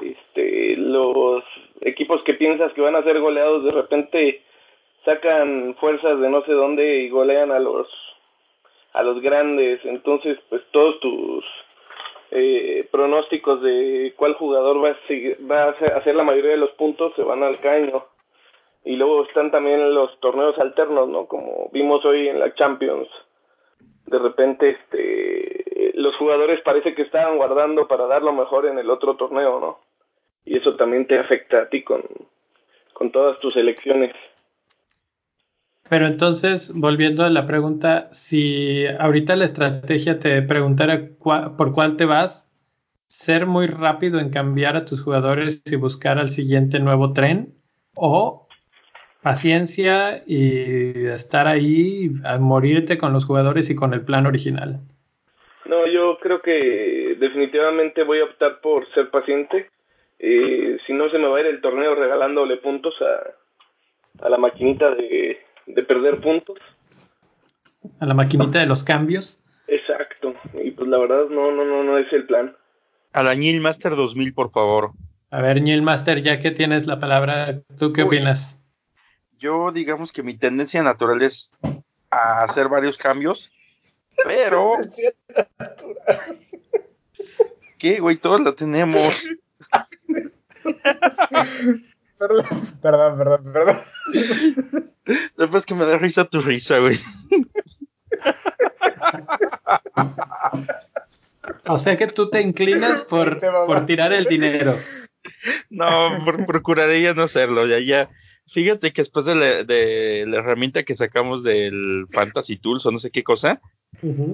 [0.00, 1.42] Este, los
[1.80, 4.42] equipos que piensas que van a ser goleados de repente
[5.04, 7.88] sacan fuerzas de no sé dónde y golean a los
[8.92, 11.44] a los grandes, entonces pues todos tus
[12.30, 16.70] eh, pronósticos de cuál jugador va a, seguir, va a hacer, la mayoría de los
[16.72, 18.04] puntos se van al caño.
[18.86, 21.26] Y luego están también los torneos alternos, ¿no?
[21.26, 23.08] Como vimos hoy en la Champions.
[24.06, 28.88] De repente, este, los jugadores parece que estaban guardando para dar lo mejor en el
[28.88, 29.80] otro torneo, ¿no?
[30.44, 32.04] Y eso también te afecta a ti con,
[32.92, 34.14] con todas tus elecciones.
[35.88, 41.96] Pero entonces, volviendo a la pregunta, si ahorita la estrategia te preguntara cua, por cuál
[41.96, 42.48] te vas,
[43.08, 47.56] ser muy rápido en cambiar a tus jugadores y buscar al siguiente nuevo tren
[47.96, 48.45] o
[49.26, 54.78] paciencia y estar ahí a morirte con los jugadores y con el plan original.
[55.64, 59.68] No, yo creo que definitivamente voy a optar por ser paciente.
[60.20, 64.38] Eh, si no, se me va a ir el torneo regalándole puntos a, a la
[64.38, 66.58] maquinita de, de perder puntos.
[67.98, 69.40] A la maquinita de los cambios.
[69.66, 70.34] Exacto.
[70.62, 72.54] Y pues la verdad no, no, no, no es el plan.
[73.12, 74.90] A la Nil Master 2000, por favor.
[75.32, 78.06] A ver, Neil Master, ya que tienes la palabra, ¿tú qué Uy.
[78.06, 78.55] opinas?
[79.38, 81.50] Yo digamos que mi tendencia natural es
[82.10, 83.50] a hacer varios cambios,
[84.24, 84.72] pero
[87.78, 88.16] ¿qué, güey?
[88.16, 89.22] Todos la tenemos.
[92.18, 92.46] Perdón,
[92.80, 93.80] perdón, perdón, perdón.
[95.36, 96.98] Después que me da risa tu risa, güey.
[101.66, 104.78] O sea que tú te inclinas por, por tirar el dinero.
[105.68, 107.66] No, por- procuraré ya no hacerlo.
[107.66, 108.08] Ya, ya.
[108.48, 112.98] Fíjate que después de la, de la herramienta que sacamos del Fantasy Tools o no
[112.98, 113.60] sé qué cosa,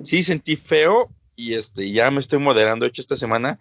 [0.05, 2.85] sí sentí feo y este ya me estoy moderando.
[2.85, 3.59] De hecho, esta semana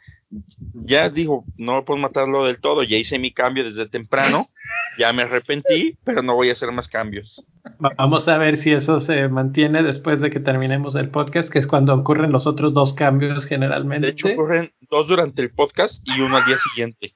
[0.73, 2.83] ya digo, no puedo matarlo del todo.
[2.83, 4.49] Ya hice mi cambio desde temprano.
[4.97, 7.45] Ya me arrepentí, pero no voy a hacer más cambios.
[7.79, 11.67] Vamos a ver si eso se mantiene después de que terminemos el podcast, que es
[11.67, 14.07] cuando ocurren los otros dos cambios generalmente.
[14.07, 17.15] De hecho, ocurren dos durante el podcast y uno al día siguiente.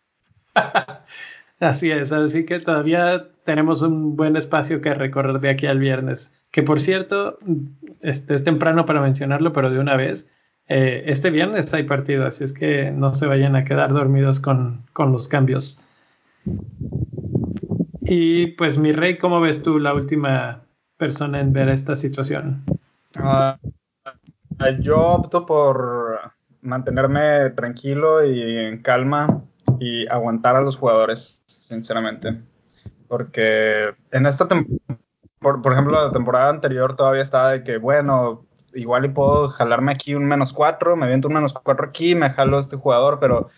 [1.59, 6.31] Así es, así que todavía tenemos un buen espacio que recorrer de aquí al viernes.
[6.51, 7.39] Que por cierto,
[8.01, 10.27] este es temprano para mencionarlo, pero de una vez,
[10.67, 14.83] eh, este viernes hay partido, así es que no se vayan a quedar dormidos con,
[14.93, 15.79] con los cambios.
[18.01, 20.63] Y pues mi rey, ¿cómo ves tú la última
[20.97, 22.63] persona en ver esta situación?
[23.17, 23.57] Ah,
[24.79, 26.19] yo opto por
[26.61, 29.43] mantenerme tranquilo y en calma
[29.79, 32.41] y aguantar a los jugadores, sinceramente.
[33.07, 34.99] Porque en esta temporada,
[35.39, 39.91] por, por ejemplo, la temporada anterior todavía estaba de que, bueno, igual y puedo jalarme
[39.91, 43.49] aquí un menos cuatro, me aviento un menos cuatro aquí, me jalo este jugador, pero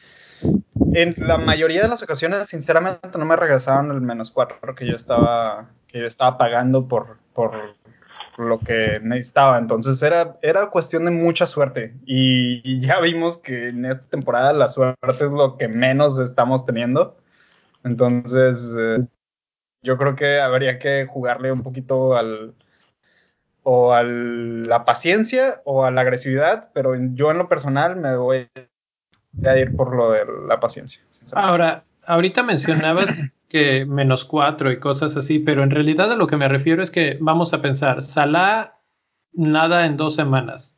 [0.93, 4.95] en la mayoría de las ocasiones, sinceramente, no me regresaron el menos cuatro que yo
[4.95, 7.53] estaba, que yo estaba pagando por, por
[8.37, 9.57] lo que necesitaba.
[9.57, 11.95] Entonces era, era cuestión de mucha suerte.
[12.05, 17.17] Y ya vimos que en esta temporada la suerte es lo que menos estamos teniendo.
[17.83, 19.05] Entonces, eh,
[19.81, 22.55] yo creo que habría que jugarle un poquito al
[23.69, 28.47] o a la paciencia o a la agresividad, pero yo en lo personal me voy
[29.45, 31.01] a ir por lo de la paciencia.
[31.33, 33.13] Ahora, ahorita mencionabas
[33.49, 36.91] que menos cuatro y cosas así, pero en realidad a lo que me refiero es
[36.91, 38.79] que vamos a pensar, Salah
[39.33, 40.77] nada en dos semanas.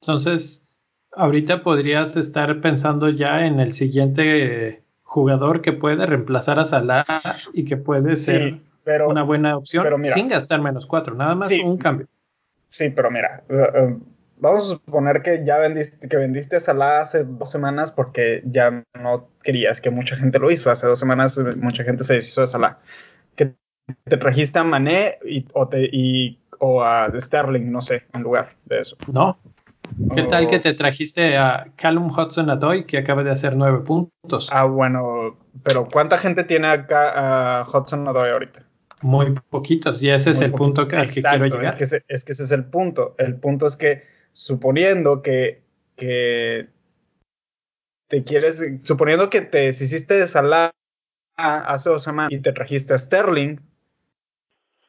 [0.00, 0.66] Entonces,
[1.12, 7.04] ahorita podrías estar pensando ya en el siguiente jugador que puede reemplazar a Salah
[7.52, 10.14] y que puede Sí, ser pero, una buena opción pero mira.
[10.14, 11.60] sin gastar menos cuatro, nada más Sí.
[11.60, 12.06] un cambio.
[12.68, 13.96] Sí, pero mira, eh, eh,
[14.38, 18.84] vamos a suponer que ya vendiste, que vendiste a Salah hace dos semanas porque ya
[18.94, 20.70] no querías que mucha gente lo hizo.
[20.70, 22.78] Hace dos semanas eh, mucha gente se deshizo de Salah.
[23.34, 23.52] Que
[24.04, 28.50] te trajiste a Mané y, o, te, y, o a Sterling, no sé, en lugar
[28.66, 28.96] de eso.
[29.12, 29.40] ¿No?
[30.14, 34.48] ¿Qué tal que te trajiste a Callum Hudson Adoy que acaba de hacer nueve puntos?
[34.52, 38.64] Ah, bueno, pero ¿cuánta gente tiene acá a Hudson Odoi ahorita?
[39.02, 41.64] Muy poquitos, y ese es el punto al que Exacto, quiero llegar.
[41.70, 43.14] Es que, ese, es que ese es el punto.
[43.18, 45.62] El punto es que suponiendo que,
[45.96, 46.68] que
[48.08, 50.70] te quieres, suponiendo que te deshiciste de Salah
[51.36, 53.60] hace dos semanas y te trajiste a Sterling,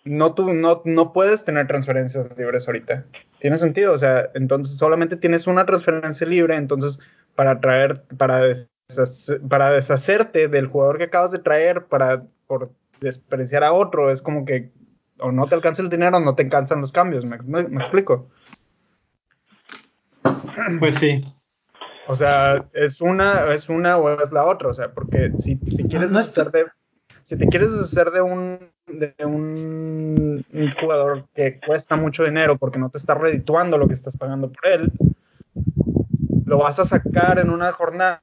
[0.04, 3.06] no, tú, no, no puedes tener transferencias libres ahorita.
[3.42, 7.00] Tiene sentido, o sea, entonces solamente tienes una transferencia libre, entonces
[7.36, 13.64] para traer, para, deshacer- para deshacerte del jugador que acabas de traer, para por despreciar
[13.64, 14.72] a otro, es como que
[15.18, 17.82] o no te alcanza el dinero o no te alcanzan los cambios, ¿me, me- me
[17.82, 18.30] explico?
[20.80, 21.22] Pues sí.
[22.08, 25.88] O sea, es una, es una o es la otra, o sea, porque si te
[25.88, 26.66] quieres No es- deshacer de,
[27.24, 32.80] si te quieres deshacer de un, de un, un jugador que cuesta mucho dinero porque
[32.80, 34.92] no te está redituando lo que estás pagando por él,
[36.46, 38.22] lo vas a sacar en una jornada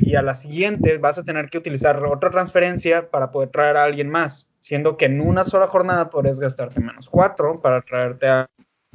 [0.00, 3.84] y a la siguiente vas a tener que utilizar otra transferencia para poder traer a
[3.84, 8.48] alguien más, siendo que en una sola jornada podrías gastarte menos cuatro para traerte a,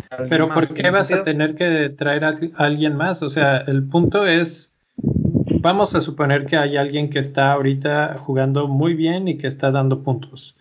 [0.10, 0.56] alguien Pero más.
[0.56, 3.22] ¿por qué ¿Tiene vas a tener que traer a alguien más?
[3.22, 4.76] O sea, el punto es,
[5.62, 9.72] vamos a suponer que hay alguien que está ahorita jugando muy bien y que está
[9.72, 10.56] dando puntos.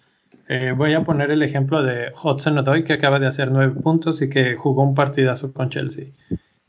[0.48, 4.22] Eh, voy a poner el ejemplo de Hudson Odoi, que acaba de hacer nueve puntos
[4.22, 6.06] y que jugó un partidazo con Chelsea.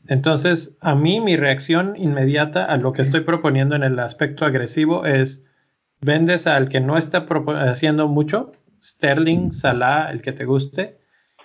[0.06, 5.04] Entonces, a mí mi reacción inmediata a lo que estoy proponiendo en el aspecto agresivo
[5.06, 5.44] es
[6.00, 7.26] vendes al que no está
[7.70, 10.98] haciendo mucho, Sterling, Salah, el que te guste,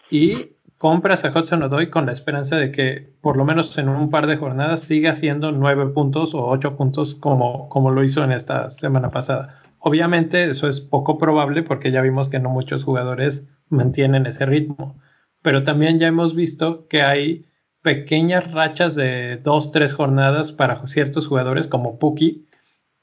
[0.10, 4.10] y compras a Hudson Odoi con la esperanza de que por lo menos en un
[4.10, 8.32] par de jornadas siga haciendo nueve puntos o ocho puntos como, como lo hizo en
[8.32, 9.62] esta semana pasada.
[9.80, 15.00] Obviamente eso es poco probable porque ya vimos que no muchos jugadores mantienen ese ritmo,
[15.42, 17.46] pero también ya hemos visto que hay
[17.82, 22.48] pequeñas rachas de dos, tres jornadas para ciertos jugadores como Puki,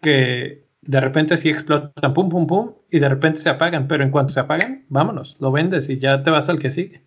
[0.00, 4.10] que de repente sí explotan, pum, pum, pum, y de repente se apagan, pero en
[4.10, 7.02] cuanto se apagan, vámonos, lo vendes y ya te vas al que sigue.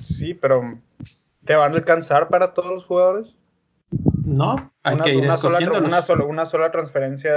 [0.00, 0.78] Sí, pero
[1.44, 3.34] ¿te van a alcanzar para todos los jugadores?
[4.24, 7.30] No, hay que ir una sola, una, sola, una sola transferencia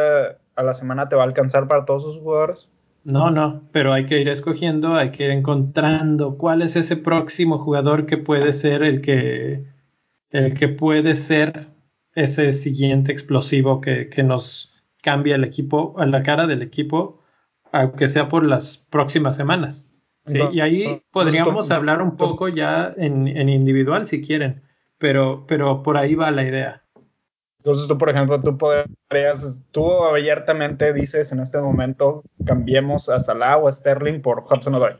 [0.55, 2.67] a la semana te va a alcanzar para todos esos jugadores.
[3.03, 7.57] No, no, pero hay que ir escogiendo, hay que ir encontrando cuál es ese próximo
[7.57, 9.65] jugador que puede ser el que,
[10.29, 11.67] el que puede ser
[12.13, 14.71] ese siguiente explosivo que, que nos
[15.01, 17.21] cambia el equipo, a la cara del equipo,
[17.71, 19.90] aunque sea por las próximas semanas.
[20.25, 24.61] Sí, y ahí podríamos hablar un poco ya en, en, individual si quieren,
[24.99, 26.83] pero, pero por ahí va la idea.
[27.57, 33.57] Entonces tú, por ejemplo, tú podrías, tú abiertamente dices en este momento, cambiemos a Salah
[33.57, 34.93] o a Sterling por Hudson Odoi.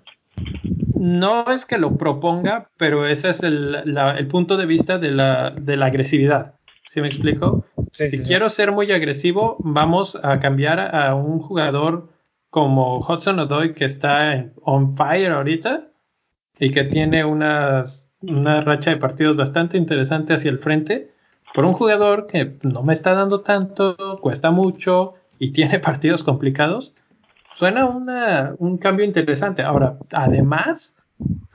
[0.95, 5.11] No es que lo proponga, pero ese es el, la, el punto de vista de
[5.11, 6.53] la, de la agresividad.
[6.87, 7.65] ¿Sí me explico?
[7.93, 8.57] Sí, si sí, quiero sí.
[8.57, 12.09] ser muy agresivo, vamos a cambiar a un jugador
[12.51, 15.87] como Hudson Odoi que está on fire ahorita
[16.59, 21.11] y que tiene unas, una racha de partidos bastante interesante hacia el frente
[21.53, 26.93] por un jugador que no me está dando tanto, cuesta mucho y tiene partidos complicados,
[27.55, 29.63] suena una, un cambio interesante.
[29.63, 30.95] Ahora, además,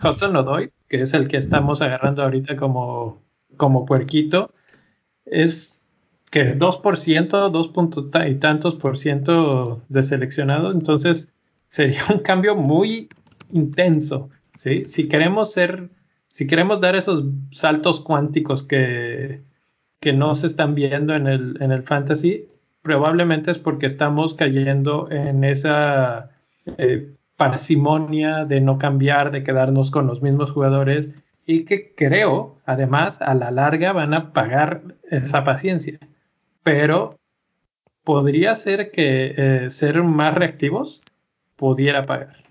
[0.02, 3.22] Hudson Odoy, que es el que estamos agarrando ahorita como,
[3.56, 4.50] como puerquito,
[5.26, 5.75] es
[6.30, 11.32] que 2%, 2 puntos y tantos por ciento de seleccionado, entonces
[11.68, 13.08] sería un cambio muy
[13.52, 14.30] intenso.
[14.56, 14.84] ¿sí?
[14.86, 15.90] Si queremos ser,
[16.28, 19.42] si queremos dar esos saltos cuánticos que,
[20.00, 22.46] que no se están viendo en el, en el fantasy,
[22.82, 26.30] probablemente es porque estamos cayendo en esa
[26.78, 31.12] eh, parsimonia de no cambiar, de quedarnos con los mismos jugadores
[31.46, 35.98] y que creo, además, a la larga van a pagar esa paciencia.
[36.66, 37.20] Pero
[38.02, 41.00] podría ser que eh, ser más reactivos
[41.54, 42.42] pudiera pagar.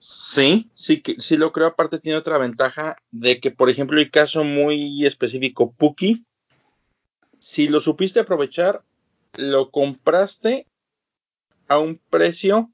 [0.00, 1.68] Sí, sí, que, sí lo creo.
[1.68, 6.26] Aparte tiene otra ventaja de que, por ejemplo, el caso muy específico, Puki,
[7.38, 8.82] si lo supiste aprovechar,
[9.36, 10.66] lo compraste
[11.68, 12.72] a un precio,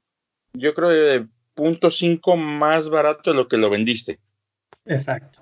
[0.53, 4.19] yo creo de punto cinco más barato de lo que lo vendiste.
[4.83, 5.41] Exacto.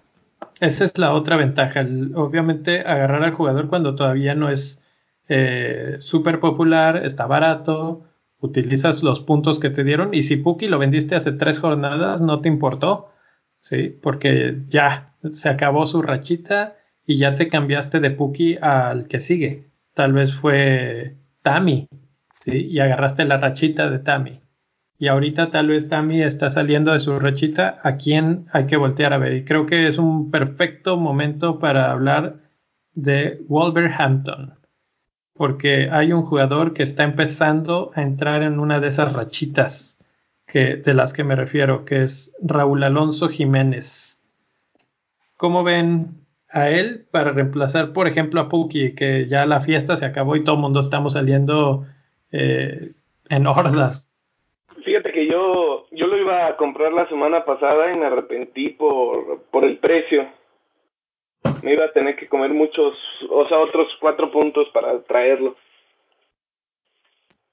[0.60, 1.80] Esa es la otra ventaja.
[1.80, 4.82] El, obviamente, agarrar al jugador cuando todavía no es
[5.28, 8.04] eh, súper popular, está barato,
[8.40, 12.42] utilizas los puntos que te dieron y si Puki lo vendiste hace tres jornadas, no
[12.42, 13.12] te importó,
[13.60, 13.90] ¿sí?
[14.02, 19.70] Porque ya se acabó su rachita y ya te cambiaste de Puki al que sigue.
[19.94, 21.88] Tal vez fue Tami,
[22.40, 22.68] ¿sí?
[22.68, 24.42] Y agarraste la rachita de Tami.
[24.98, 29.14] Y ahorita tal vez Tami está saliendo de su rachita, a quién hay que voltear
[29.14, 29.34] a ver.
[29.34, 32.38] Y creo que es un perfecto momento para hablar
[32.94, 34.55] de Wolverhampton.
[35.36, 39.98] Porque hay un jugador que está empezando a entrar en una de esas rachitas
[40.48, 44.21] que, de las que me refiero, que es Raúl Alonso Jiménez.
[45.38, 50.06] ¿Cómo ven a él para reemplazar, por ejemplo, a Puki, que ya la fiesta se
[50.06, 51.86] acabó y todo el mundo estamos saliendo
[52.32, 52.93] eh,
[53.30, 54.10] en hordas.
[54.86, 59.41] Fíjate que yo, yo lo iba a comprar la semana pasada y me arrepentí por,
[59.52, 60.28] por el precio.
[61.64, 62.96] Me iba a tener que comer muchos,
[63.30, 65.56] o sea, otros cuatro puntos para traerlo.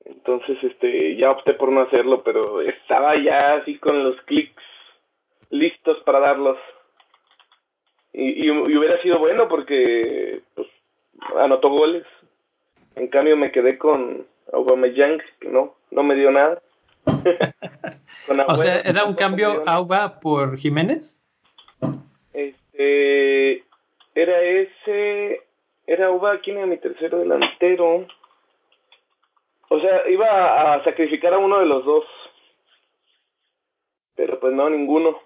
[0.04, 4.62] Entonces, este, ya opté por no hacerlo, pero estaba ya así con los clics
[5.50, 6.58] listos para darlos.
[8.12, 10.68] Y, y, y, hubiera sido bueno porque pues,
[11.36, 12.04] anotó goles.
[12.96, 16.60] En cambio me quedé con Aubameyang, que no, no me dio nada.
[18.48, 21.20] o sea, ¿era un cambio Auba por Jiménez?
[22.32, 23.64] Este,
[24.14, 25.42] era ese,
[25.86, 28.06] era Auba, ¿quién era mi tercero delantero?
[29.68, 32.04] O sea, iba a sacrificar a uno de los dos.
[34.14, 35.18] Pero pues no, ninguno.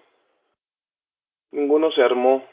[1.51, 2.45] Ninguno se armó.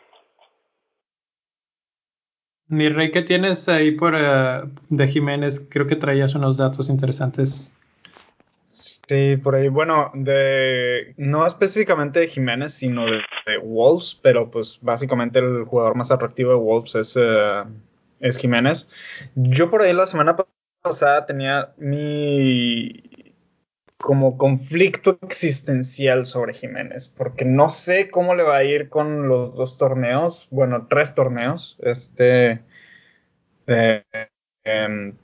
[2.67, 5.67] Mi rey, ¿qué tienes ahí por uh, de Jiménez?
[5.71, 7.73] Creo que traías unos datos interesantes.
[9.09, 9.69] Sí, por ahí.
[9.69, 13.21] Bueno, de no específicamente de Jiménez, sino de,
[13.63, 17.65] Wolves, pero pues básicamente el jugador más atractivo de Wolves es, eh,
[18.21, 18.89] es Jiménez.
[19.35, 20.37] Yo por ahí la semana
[20.83, 23.03] pasada tenía mi
[24.05, 29.55] como conflicto existencial sobre Jiménez, porque no sé cómo le va a ir con los
[29.55, 32.63] dos torneos, bueno, tres torneos, este,
[33.67, 34.05] eh,
[34.65, 35.17] em,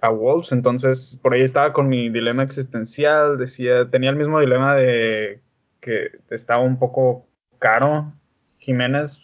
[0.00, 4.74] a Wolves, entonces por ahí estaba con mi dilema existencial, decía, tenía el mismo dilema
[4.74, 5.40] de
[5.80, 7.26] que estaba un poco
[7.58, 8.12] caro
[8.58, 9.20] Jiménez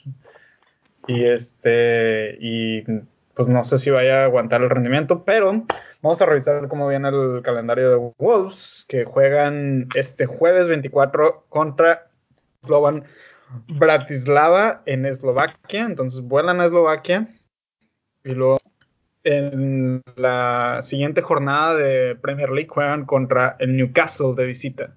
[1.06, 2.82] y este y
[3.34, 5.64] pues no sé si vaya a aguantar el rendimiento, pero
[6.02, 12.08] vamos a revisar cómo viene el calendario de Wolves, que juegan este jueves 24 contra
[12.62, 13.04] Slovan
[13.68, 17.28] Bratislava en Eslovaquia, entonces vuelan a Eslovaquia
[18.24, 18.58] y luego
[19.24, 24.94] en la siguiente jornada de Premier League juegan contra el Newcastle de visita.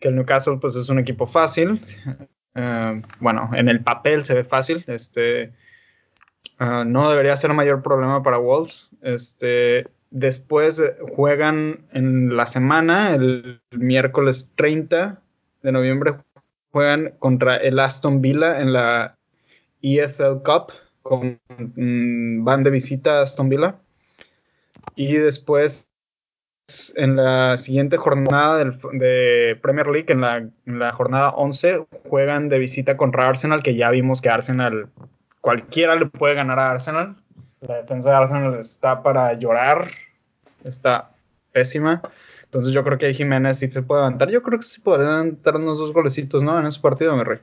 [0.00, 1.80] Que el Newcastle pues es un equipo fácil.
[2.54, 4.82] Eh, bueno, en el papel se ve fácil.
[4.88, 5.52] Este
[6.58, 8.88] uh, no debería ser mayor problema para Wolves.
[9.00, 10.82] Este después
[11.14, 15.20] juegan en la semana, el, el miércoles 30
[15.62, 16.16] de noviembre,
[16.72, 19.18] juegan contra el Aston Villa en la
[19.82, 20.72] EFL Cup
[21.08, 23.76] con, mm, van de visita a Aston Villa.
[24.94, 25.88] Y después,
[26.96, 30.20] en la siguiente jornada de Premier League, en
[30.78, 34.88] la, jornada 11, juegan de visita contra Arsenal, que ya vimos que Arsenal,
[35.40, 37.16] cualquiera le puede ganar a Arsenal.
[37.60, 39.90] La defensa de Arsenal está para llorar,
[40.64, 41.10] está
[41.52, 42.02] pésima.
[42.44, 44.30] Entonces yo creo que Jiménez sí se puede levantar.
[44.30, 46.58] Yo creo que sí podrían dar unos dos golecitos, ¿no?
[46.58, 47.38] En ese partido, mi rey.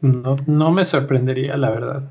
[0.00, 2.02] No, no me sorprendería, la verdad.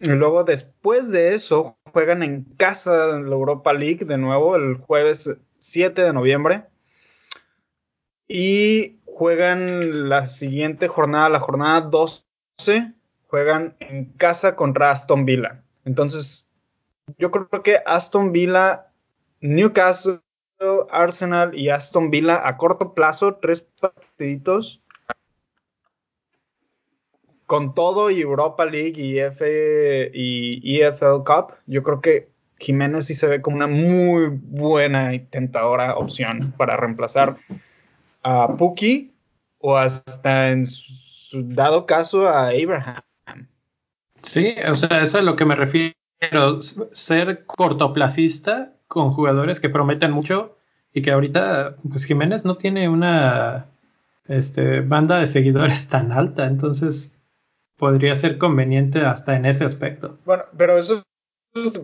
[0.00, 5.30] Luego después de eso juegan en casa en la Europa League de nuevo el jueves
[5.58, 6.64] 7 de noviembre.
[8.26, 12.22] Y juegan la siguiente jornada, la jornada 12,
[13.26, 15.62] juegan en casa contra Aston Villa.
[15.84, 16.48] Entonces,
[17.18, 18.86] yo creo que Aston Villa,
[19.40, 20.20] Newcastle,
[20.90, 24.80] Arsenal y Aston Villa a corto plazo, tres partiditos
[27.50, 32.28] con todo y Europa League y, F y EFL Cup, yo creo que
[32.60, 37.38] Jiménez sí se ve como una muy buena y tentadora opción para reemplazar
[38.22, 39.10] a Puki
[39.58, 43.02] o hasta en su dado caso a Abraham.
[44.22, 45.92] Sí, o sea, eso es a lo que me refiero.
[46.92, 50.56] Ser cortoplacista con jugadores que prometen mucho
[50.94, 53.66] y que ahorita, pues Jiménez no tiene una
[54.28, 57.16] este, banda de seguidores tan alta, entonces
[57.80, 60.18] podría ser conveniente hasta en ese aspecto.
[60.26, 61.02] Bueno, pero eso,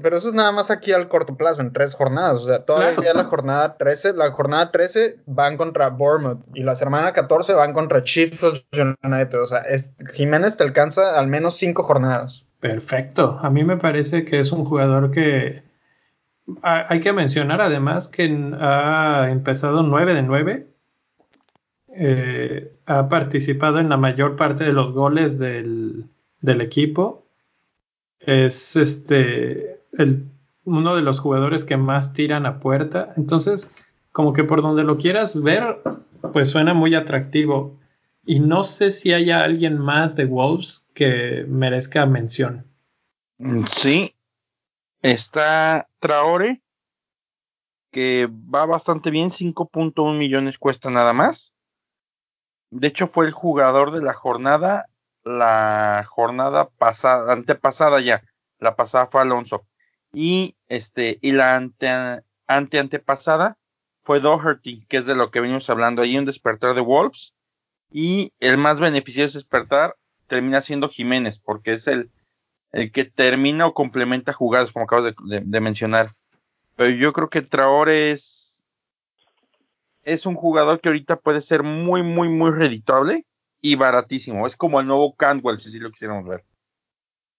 [0.03, 2.43] pero eso es nada más aquí al corto plazo, en tres jornadas.
[2.43, 7.15] O sea, todavía la jornada 13, la jornada 13 van contra Bournemouth y la semana
[7.15, 8.63] 14 van contra Sheffield
[9.03, 9.41] United.
[9.41, 9.65] O sea,
[10.13, 12.45] Jiménez te alcanza al menos cinco jornadas.
[12.61, 13.39] Perfecto.
[13.41, 15.63] A mí me parece que es un jugador que
[16.63, 18.25] hay que mencionar además que
[18.61, 20.67] ha empezado 9 de 9
[21.99, 26.09] eh, ha participado en la mayor parte de los goles del,
[26.43, 27.27] equipo.
[28.21, 29.81] Es este
[30.65, 33.13] uno de los jugadores que más tiran a puerta.
[33.17, 33.71] Entonces,
[34.13, 35.81] como que por donde lo quieras ver,
[36.33, 37.79] pues suena muy atractivo.
[38.25, 42.67] Y no sé si haya alguien más de Wolves que merezca mención.
[43.39, 44.15] Mm, sí,
[45.03, 46.63] está Traore,
[47.93, 51.56] que va bastante bien, 5.1 millones cuesta nada más.
[52.79, 54.87] De hecho, fue el jugador de la jornada,
[55.25, 58.23] la jornada pasada, antepasada ya.
[58.59, 59.67] La pasada fue Alonso.
[60.13, 61.89] Y este, y la ante,
[62.47, 63.57] ante antepasada
[64.03, 67.35] fue Doherty, que es de lo que venimos hablando ahí, un despertar de Wolves.
[67.91, 69.97] Y el más beneficioso despertar
[70.27, 72.11] termina siendo Jiménez, porque es el,
[72.73, 76.09] el que termina o complementa jugadas, como acabas de, de mencionar.
[76.77, 78.46] Pero yo creo que Traore es
[80.07, 83.27] es un jugador que ahorita puede ser muy, muy, muy reditable
[83.61, 84.47] y baratísimo.
[84.47, 86.45] Es como el nuevo Cantwell, si lo quisiéramos ver.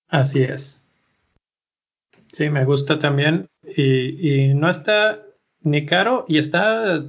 [0.09, 0.83] Así es.
[2.33, 3.49] Sí, me gusta también.
[3.63, 5.23] Y, no está
[5.61, 7.03] ni caro y está,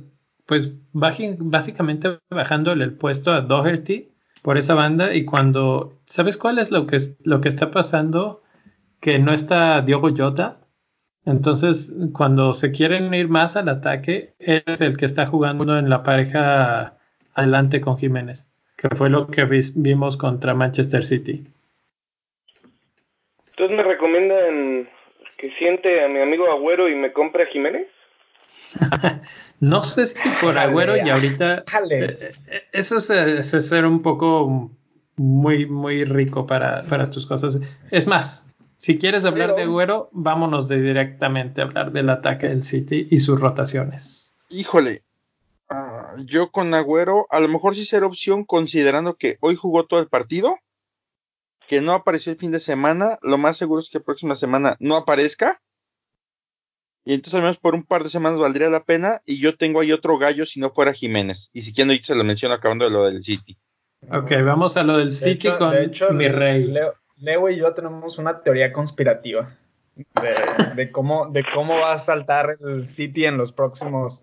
[0.46, 5.12] pues, básicamente bajándole el puesto a Doherty por esa banda.
[5.12, 8.44] Y cuando, ¿sabes cuál es lo que, lo que está pasando?
[9.00, 10.61] Que no está Diogo Jota
[11.28, 16.02] entonces, cuando se quieren ir más al ataque, es el que está jugando en la
[16.02, 16.96] pareja
[17.34, 18.48] adelante con Jiménez,
[18.78, 21.44] que fue lo que vimos contra Manchester City.
[23.50, 24.88] Entonces, ¿me recomiendan
[25.36, 27.88] que siente a mi amigo Agüero y me compre a Jiménez?
[29.60, 32.04] No sé si por Agüero y ahorita jale.
[32.04, 34.70] eh, eh, eso es, es ser un poco
[35.16, 37.60] muy, muy rico para, para tus cosas.
[37.90, 38.47] Es más,
[38.78, 43.06] si quieres hablar Pero- de Agüero, vámonos de directamente a hablar del ataque del City
[43.10, 44.34] y sus rotaciones.
[44.48, 45.02] Híjole,
[45.68, 50.00] ah, yo con Agüero, a lo mejor sí será opción considerando que hoy jugó todo
[50.00, 50.56] el partido,
[51.68, 54.96] que no apareció el fin de semana, lo más seguro es que próxima semana no
[54.96, 55.60] aparezca.
[57.04, 59.22] Y entonces al menos por un par de semanas valdría la pena.
[59.24, 61.48] Y yo tengo ahí otro gallo si no fuera Jiménez.
[61.54, 63.56] Y si quieren se lo menciono acabando de lo del City.
[64.10, 66.64] Ok, vamos a lo del De City hecho- con de hecho, mi rey.
[66.64, 69.48] Leo, Leo y yo tenemos una teoría conspirativa
[69.96, 74.20] de, de cómo, de cómo va a saltar el City en los próximos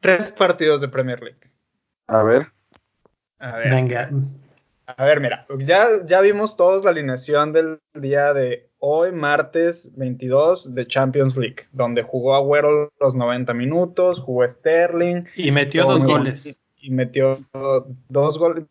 [0.00, 1.50] tres partidos de Premier League.
[2.08, 2.48] A ver.
[3.38, 4.10] A ver, Venga,
[4.96, 10.74] a ver, mira, ya, ya vimos todos la alineación del día de hoy, martes 22
[10.74, 16.60] de Champions League, donde jugó Agüero los 90 minutos, jugó Sterling, y metió dos goles.
[16.78, 17.38] y metió
[18.08, 18.64] dos goles,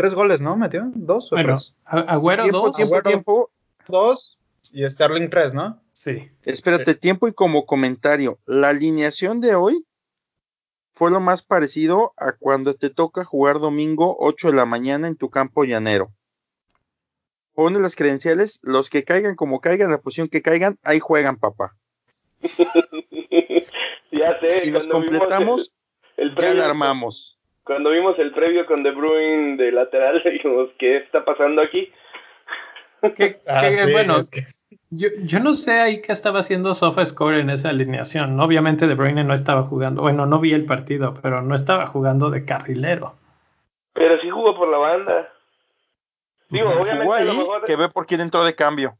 [0.00, 0.56] tres goles, ¿no?
[0.56, 0.90] ¿Metió?
[0.94, 1.74] ¿Dos o Bueno, tres?
[1.84, 2.76] Agüero Tiempo, dos.
[2.76, 3.10] tiempo, Agüero.
[3.10, 3.50] tiempo.
[3.86, 4.38] Dos
[4.72, 5.78] y Sterling tres, ¿no?
[5.92, 6.30] Sí.
[6.42, 8.38] Espérate, tiempo y como comentario.
[8.46, 9.84] La alineación de hoy
[10.94, 15.16] fue lo más parecido a cuando te toca jugar domingo 8 de la mañana en
[15.16, 16.10] tu campo llanero.
[17.54, 21.76] Pone las credenciales, los que caigan como caigan, la posición que caigan, ahí juegan, papá.
[24.10, 24.56] ya sé.
[24.60, 25.74] Si vimos completamos,
[26.16, 27.38] el, el ya la armamos.
[27.64, 31.92] Cuando vimos el previo con De Bruyne de lateral, dijimos, ¿qué está pasando aquí?
[33.16, 34.44] Que- Ah, que, sí, bueno, es que-
[34.90, 38.38] yo, yo no sé ahí qué estaba haciendo SofaScore en esa alineación.
[38.40, 40.02] Obviamente De Bruyne no estaba jugando.
[40.02, 43.14] Bueno, no vi el partido, pero no estaba jugando de carrilero.
[43.94, 45.32] Pero sí jugó por la banda.
[46.48, 47.64] Digo, obviamente Jugó a lo mejor...
[47.64, 48.96] que ve por quién entró de cambio.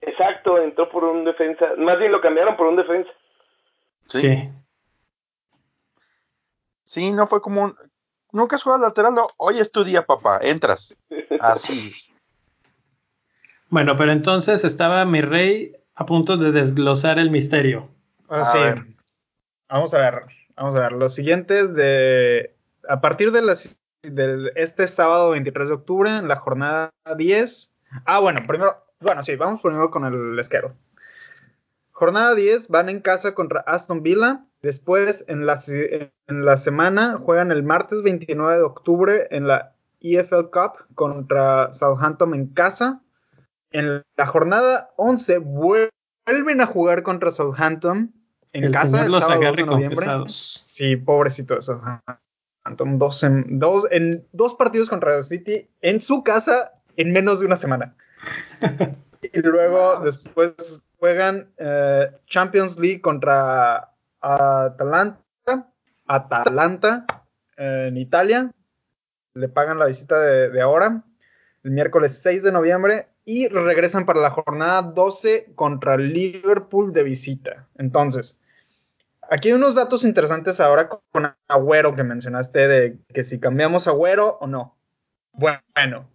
[0.00, 1.66] Exacto, entró por un defensa.
[1.76, 3.10] Más bien lo cambiaron por un defensa.
[4.06, 4.20] Sí.
[4.20, 4.48] Sí.
[6.88, 7.76] Sí, no fue como un...
[8.32, 9.28] Nunca has jugado lateral, no.
[9.36, 10.38] Hoy es tu día, papá.
[10.40, 10.96] Entras.
[11.38, 11.92] Así.
[13.68, 17.90] Bueno, pero entonces estaba mi rey a punto de desglosar el misterio.
[18.30, 18.58] Ah, A sí.
[18.58, 18.86] ver.
[19.68, 20.20] Vamos a ver,
[20.56, 20.92] vamos a ver.
[20.92, 22.56] Los siguientes de.
[22.88, 27.70] A partir de las, del, este sábado 23 de octubre, en la jornada 10.
[28.06, 28.82] Ah, bueno, primero.
[29.00, 30.72] Bueno, sí, vamos primero con el esquero.
[31.98, 34.44] Jornada 10, van en casa contra Aston Villa.
[34.62, 39.74] Después, en la, se- en la semana, juegan el martes 29 de octubre en la
[40.00, 43.02] EFL Cup contra Southampton en casa.
[43.72, 48.12] En la jornada 11, vuelven a jugar contra Southampton
[48.52, 50.06] en el casa señor el los sábado 2 agarre de noviembre.
[50.28, 52.98] Sí, pobrecito de Southampton.
[53.00, 57.46] Dos en, dos, en dos partidos contra el City en su casa en menos de
[57.46, 57.96] una semana.
[59.32, 65.22] y luego después juegan eh, Champions League contra Atalanta.
[66.06, 67.06] Atalanta
[67.56, 68.50] en Italia.
[69.34, 71.02] Le pagan la visita de, de ahora.
[71.64, 73.08] El miércoles 6 de noviembre.
[73.24, 77.66] Y regresan para la jornada 12 contra Liverpool de visita.
[77.76, 78.38] Entonces,
[79.30, 84.38] Aquí hay unos datos interesantes ahora con Agüero que mencionaste de que si cambiamos Agüero
[84.40, 84.78] o no.
[85.32, 86.08] Bueno,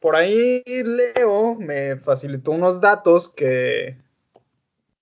[0.00, 3.96] por ahí Leo me facilitó unos datos que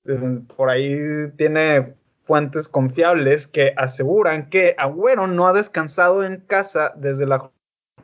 [0.07, 6.93] eh, por ahí tiene fuentes confiables que aseguran que Agüero no ha descansado en casa
[6.97, 7.51] desde la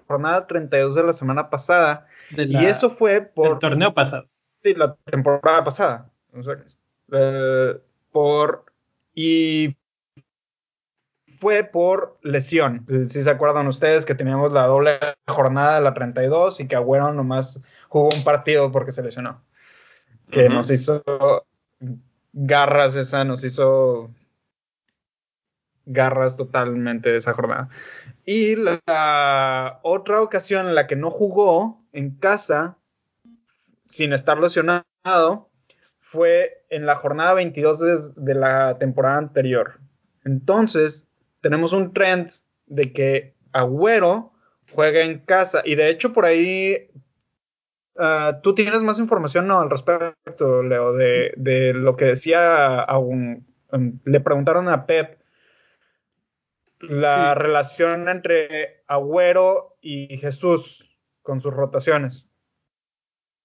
[0.07, 4.27] jornada 32 de la semana pasada y eso fue por del torneo pasado.
[4.63, 6.11] Sí, la temporada pasada.
[6.33, 6.57] O sea,
[7.13, 7.81] eh,
[8.13, 8.65] por
[9.15, 9.77] y
[11.41, 12.85] fue por lesión.
[12.87, 16.77] Si, si se acuerdan ustedes que teníamos la doble jornada de la 32 y que
[16.77, 19.43] Agüero nomás jugó un partido porque se lesionó.
[20.31, 21.03] Que nos hizo
[22.33, 24.11] garras esa, nos hizo
[25.87, 27.69] garras totalmente esa jornada.
[28.25, 32.77] Y la, la otra ocasión en la que no jugó en casa
[33.87, 35.51] sin estar lesionado
[35.99, 39.81] fue en la jornada 22 de, de la temporada anterior.
[40.25, 41.09] Entonces,
[41.41, 42.31] tenemos un trend
[42.67, 44.33] de que Agüero
[44.73, 46.91] juega en casa y de hecho por ahí
[47.97, 49.59] uh, tú tienes más información ¿no?
[49.61, 55.19] al respecto, Leo, de, de lo que decía a un, um, le preguntaron a Pep
[56.81, 57.39] la Sí.
[57.41, 62.30] relación entre Agüero y Jesús con sus rotaciones.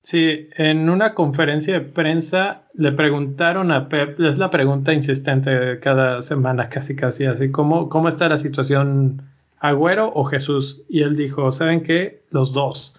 [0.06, 6.22] Sí, en una conferencia de prensa le preguntaron a Pep, es la pregunta insistente cada
[6.22, 9.24] semana, casi casi así, ¿cómo, cómo está la situación
[9.60, 10.84] Agüero o Jesús?
[10.90, 12.24] Y él dijo, ¿saben qué?
[12.30, 12.94] Los dos.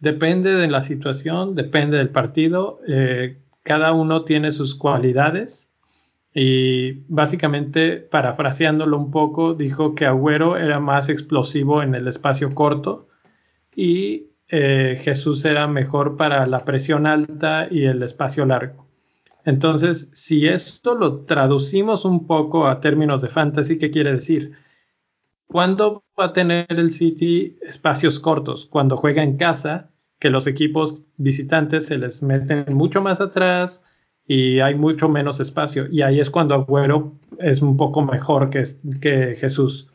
[0.00, 5.70] Depende de la situación, depende del partido, eh, cada uno tiene sus cualidades
[6.34, 13.08] Y básicamente, parafraseándolo un poco, dijo que Agüero era más explosivo en el espacio corto
[13.76, 18.86] y eh, Jesús era mejor para la presión alta y el espacio largo.
[19.46, 24.52] Entonces, si esto lo traducimos un poco a términos de fantasy, ¿qué quiere decir?
[25.46, 28.66] ¿Cuándo va a tener el City espacios cortos?
[28.66, 33.82] Cuando juega en casa, que los equipos visitantes se les meten mucho más atrás
[34.26, 35.86] y hay mucho menos espacio.
[35.90, 38.64] Y ahí es cuando Agüero es un poco mejor que,
[39.00, 39.91] que Jesús.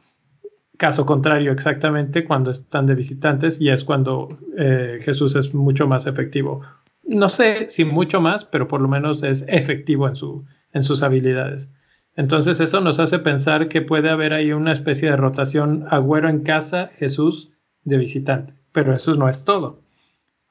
[0.77, 6.05] Caso contrario, exactamente cuando están de visitantes y es cuando eh, Jesús es mucho más
[6.05, 6.61] efectivo.
[7.03, 11.01] No sé si mucho más, pero por lo menos es efectivo en, su, en sus
[11.01, 11.69] habilidades.
[12.15, 16.41] Entonces eso nos hace pensar que puede haber ahí una especie de rotación Agüero en
[16.41, 17.51] casa, Jesús
[17.83, 18.53] de visitante.
[18.71, 19.81] Pero eso no es todo.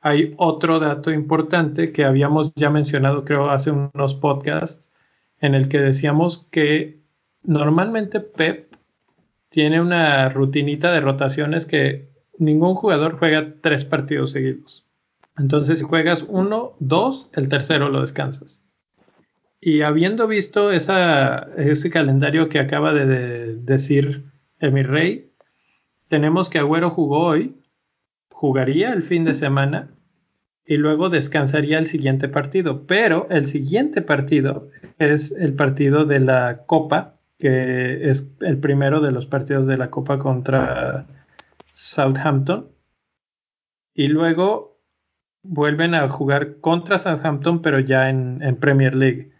[0.00, 4.90] Hay otro dato importante que habíamos ya mencionado creo hace unos podcasts
[5.40, 7.00] en el que decíamos que
[7.42, 8.75] normalmente Pep
[9.56, 14.84] tiene una rutinita de rotaciones que ningún jugador juega tres partidos seguidos.
[15.38, 18.62] Entonces si juegas uno, dos, el tercero lo descansas.
[19.58, 24.24] Y habiendo visto ese calendario que acaba de, decir
[24.60, 25.32] mi Rey,
[26.08, 27.56] tenemos que Agüero jugó hoy,
[28.28, 29.88] jugaría el fin de semana
[30.66, 32.86] y luego descansaría el siguiente partido.
[32.86, 39.12] Pero el siguiente partido es el partido de la Copa, que es el primero de
[39.12, 41.06] los partidos de la Copa contra
[41.70, 42.68] Southampton.
[43.94, 44.80] Y luego
[45.42, 49.36] vuelven a jugar contra Southampton, pero ya en Premier League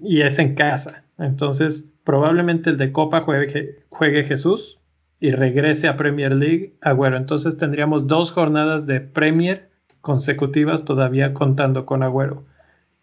[0.00, 1.04] y es en casa.
[1.18, 4.78] Entonces, probablemente el de Copa juegue, juegue Jesús
[5.18, 7.16] y regrese a Premier League Agüero.
[7.16, 9.70] Entonces tendríamos dos jornadas de Premier
[10.00, 12.44] consecutivas todavía contando con Agüero.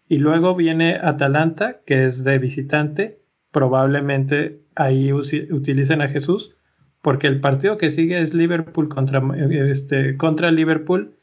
[0.08, 3.20] Y luego viene Atalanta, que es de visitante.
[3.54, 6.56] Probablemente ahí utilicen a Jesús,
[7.02, 9.22] porque el partido que sigue es Liverpool contra,
[9.70, 11.14] este, contra Liverpool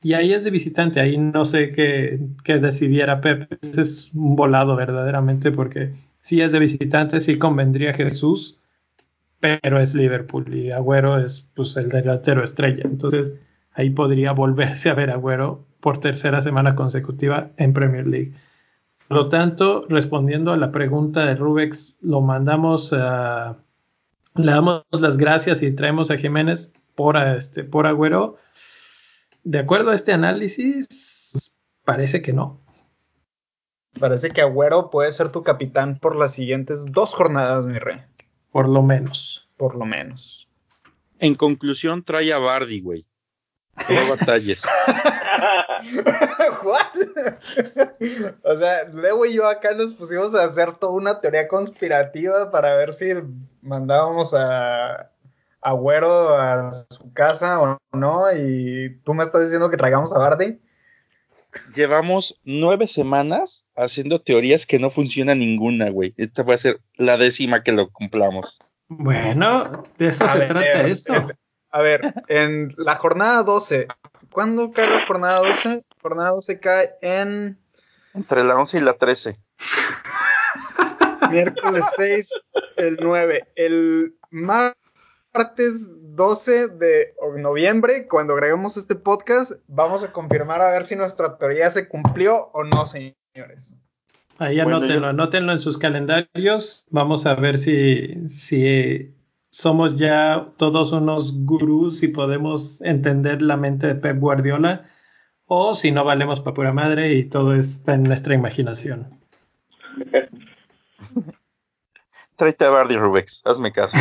[0.00, 3.52] y ahí es de visitante, ahí no sé qué, decidiera Pep.
[3.62, 8.58] es un volado verdaderamente porque si es de visitante, sí convendría Jesús,
[9.40, 12.84] pero es Liverpool y Agüero es pues, el delantero estrella.
[12.84, 13.34] Entonces
[13.74, 18.32] ahí podría volverse a ver Agüero por tercera semana consecutiva en Premier League.
[19.08, 23.58] Por lo tanto, respondiendo a la pregunta de Rubex, lo mandamos a...
[24.34, 28.36] Le damos las gracias y traemos a Jiménez por, este, por Agüero
[29.44, 32.60] de acuerdo a este análisis, parece que no.
[34.00, 38.00] Parece que Agüero puede ser tu capitán por las siguientes dos jornadas, mi rey.
[38.50, 39.48] Por lo menos.
[39.56, 40.48] Por lo menos.
[41.20, 43.06] En conclusión, trae a Bardi, güey.
[43.88, 44.64] No batalles.
[46.62, 46.94] ¿What?
[48.42, 52.76] o sea, Leo y yo acá nos pusimos a hacer toda una teoría conspirativa para
[52.76, 53.06] ver si
[53.62, 55.10] mandábamos a,
[55.64, 60.60] Agüero a su casa o no, y tú me estás diciendo que traigamos a Bardi.
[61.74, 66.12] Llevamos nueve semanas haciendo teorías que no funciona ninguna, güey.
[66.18, 68.58] Esta va a ser la décima que lo cumplamos.
[68.88, 71.28] Bueno, de eso se trata esto.
[71.74, 73.88] A ver, en la jornada 12,
[74.30, 75.84] ¿cuándo cae la jornada 12?
[76.00, 77.58] Jornada 12 cae en...
[78.14, 79.36] Entre la 11 y la 13.
[81.32, 82.30] Miércoles 6,
[82.76, 83.48] el 9.
[83.56, 90.94] El martes 12 de noviembre, cuando agreguemos este podcast, vamos a confirmar a ver si
[90.94, 93.74] nuestra teoría se cumplió o no, señores.
[94.38, 96.86] Ahí anótenlo, anótenlo en sus calendarios.
[96.90, 99.13] Vamos a ver si, si
[99.54, 104.90] somos ya todos unos gurús y podemos entender la mente de Pep Guardiola
[105.46, 109.16] o si no valemos para pura madre y todo está en nuestra imaginación.
[112.36, 113.96] Tráete a Bardi Rubex, hazme caso.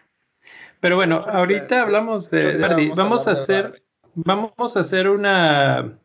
[0.80, 2.90] Pero bueno, ahorita hablamos de, Bardi.
[2.90, 3.82] Vamos a hacer,
[4.14, 5.98] vamos a hacer una,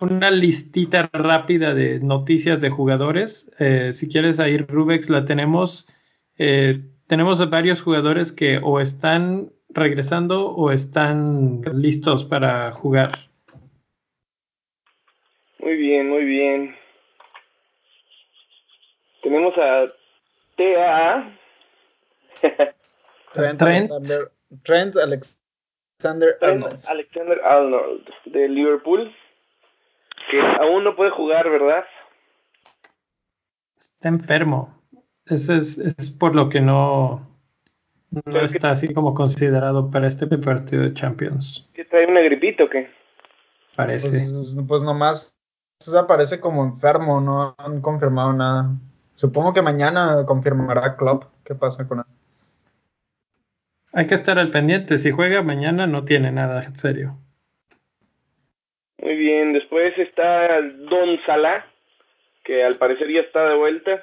[0.00, 3.50] una listita rápida de noticias de jugadores.
[3.58, 5.88] Eh, si quieres ahí, Rubex, la tenemos.
[6.36, 13.10] Eh, tenemos varios jugadores que o están regresando o están listos para jugar.
[15.58, 16.76] Muy bien, muy bien.
[19.24, 19.88] Tenemos a
[20.56, 21.36] TAA.
[23.34, 24.30] Trent, Alexander,
[24.62, 26.84] Trent Alexander Arnold.
[26.86, 29.12] Alexander Arnold de Liverpool,
[30.30, 31.84] que aún no puede jugar, ¿verdad?
[33.76, 34.79] Está enfermo.
[35.30, 37.26] Ese es, es por lo que no,
[38.10, 41.68] no está así como considerado para este partido de Champions.
[41.74, 42.90] ¿Que trae una gripita o qué?
[43.76, 44.28] Parece.
[44.30, 45.38] Pues, pues nomás
[45.78, 48.70] se aparece como enfermo, no han confirmado nada
[49.20, 52.04] Supongo que mañana confirmará Klopp qué pasa con él.
[53.92, 54.96] Hay que estar al pendiente.
[54.96, 57.18] Si juega mañana no tiene nada serio.
[58.96, 61.66] Muy bien, después está Don Salah,
[62.44, 64.02] que al parecer ya está de vuelta.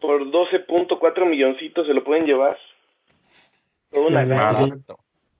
[0.00, 2.58] Por 12.4 milloncitos se lo pueden llevar.
[3.90, 4.24] Toda una.
[4.24, 4.98] Barato.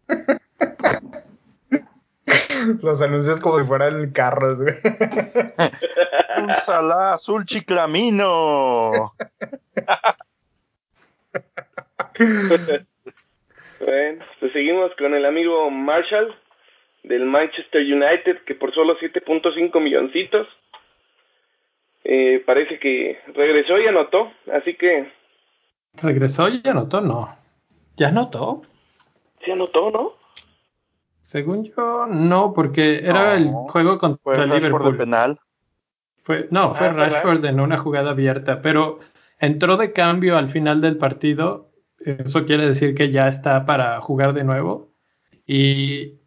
[2.82, 4.74] Los anuncios como si fueran carros, güey.
[6.38, 9.12] Un Salah azul chiclamino.
[13.80, 16.34] Bueno, pues seguimos con el amigo Marshall
[17.04, 20.48] del Manchester United, que por solo 7.5 milloncitos.
[22.05, 25.12] Eh, parece que regresó y anotó, así que
[25.94, 27.01] ¿Regresó y anotó?
[27.01, 27.36] No.
[27.96, 28.62] ¿Ya anotó?
[29.44, 30.12] sí anotó, ¿no?
[31.20, 34.96] Según yo, no, porque era el No, juego contra Fue el Rashford de Liverpool.
[34.96, 35.38] penal.
[36.22, 38.99] Fue, no, fue Ah, fue Rashford en una jugada abierta, pero
[39.38, 41.70] entró de cambio al final del partido.
[42.01, 44.88] Eso quiere decir que ya está para jugar de nuevo.
[45.46, 46.17] Y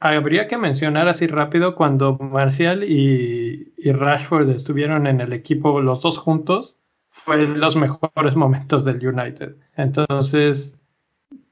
[0.00, 6.00] habría que mencionar así rápido cuando Marcial y, y Rashford estuvieron en el equipo los
[6.00, 6.78] dos juntos,
[7.10, 9.56] fue los mejores momentos del United.
[9.76, 10.78] Entonces,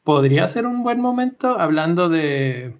[0.02, 2.72] podría ser un buen momento hablando de,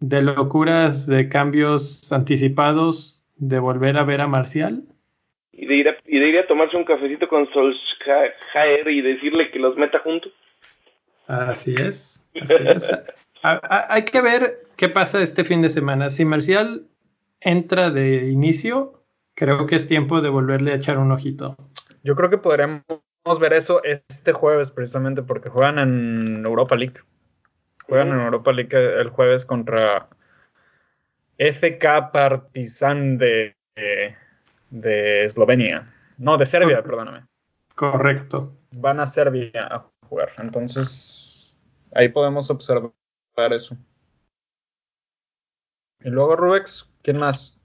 [0.00, 4.82] de locuras, de cambios anticipados, de volver a ver a Marcial.
[5.52, 9.50] Y de ir a, y de ir a tomarse un cafecito con Solskjaer y decirle
[9.52, 10.32] que los meta juntos.
[11.28, 12.20] Así es.
[12.34, 12.92] Así es.
[13.44, 16.08] A- a- hay que ver qué pasa este fin de semana.
[16.08, 16.86] Si Marcial
[17.40, 21.54] entra de inicio, creo que es tiempo de volverle a echar un ojito.
[22.02, 22.82] Yo creo que podremos
[23.38, 26.98] ver eso este jueves, precisamente porque juegan en Europa League.
[27.86, 30.08] Juegan en Europa League el jueves contra
[31.36, 34.16] FK Partizan de, de,
[34.70, 35.92] de Eslovenia.
[36.16, 37.26] No, de Serbia, perdóname.
[37.74, 38.56] Correcto.
[38.70, 40.30] Van a Serbia a jugar.
[40.38, 41.54] Entonces,
[41.94, 42.92] ahí podemos observar
[43.36, 43.76] eso.
[46.00, 47.58] Y luego, Rubex, ¿quién más?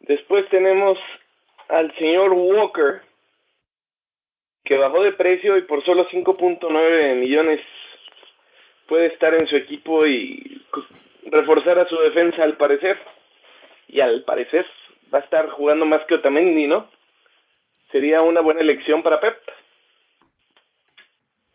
[0.00, 0.98] Después tenemos
[1.68, 3.02] al señor Walker,
[4.64, 7.60] que bajó de precio y por solo 5.9 millones
[8.88, 10.62] puede estar en su equipo y
[11.26, 12.98] reforzar a su defensa al parecer.
[13.88, 14.66] Y al parecer
[15.12, 16.88] va a estar jugando más que Otamendi, ¿no?
[17.92, 19.38] Sería una buena elección para Pep.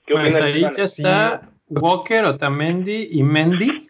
[0.06, 3.90] ¿Qué Pues opinas, ahí ya está Walker, Otamendi y Mendy.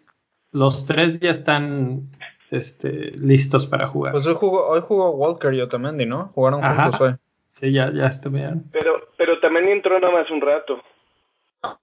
[0.52, 2.10] Los tres ya están
[2.52, 4.12] este, listos para jugar.
[4.14, 6.28] Pues hoy jugó, hoy jugó Walker y Otamendi, ¿no?
[6.36, 6.84] Jugaron Ajá.
[6.84, 7.16] juntos hoy.
[7.48, 8.66] Sí, ya, ya estuvieron.
[8.72, 10.82] Pero, pero también entró nada más un rato.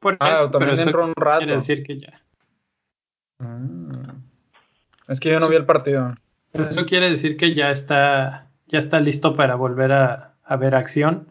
[0.01, 1.39] Por Ah, eso, Otamendi pero eso entró un rato.
[1.39, 2.21] Quiere decir que ya.
[3.41, 4.15] Ah.
[5.09, 6.15] Es que yo no vi el partido.
[6.53, 11.29] Eso quiere decir que ya está, ya está listo para volver a, a ver acción.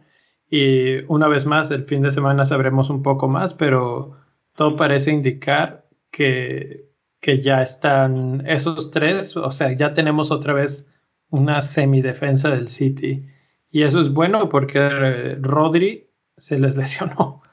[0.49, 4.16] Y una vez más, el fin de semana sabremos un poco más, pero
[4.57, 6.89] todo parece indicar que,
[7.21, 10.87] que ya están esos tres, o sea, ya tenemos otra vez
[11.29, 13.23] una semidefensa del City.
[13.69, 17.43] Y eso es bueno porque eh, Rodri se les lesionó.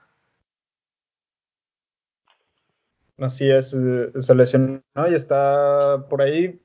[3.19, 4.81] Así es, eh, se lesionó
[5.11, 6.59] y está por ahí.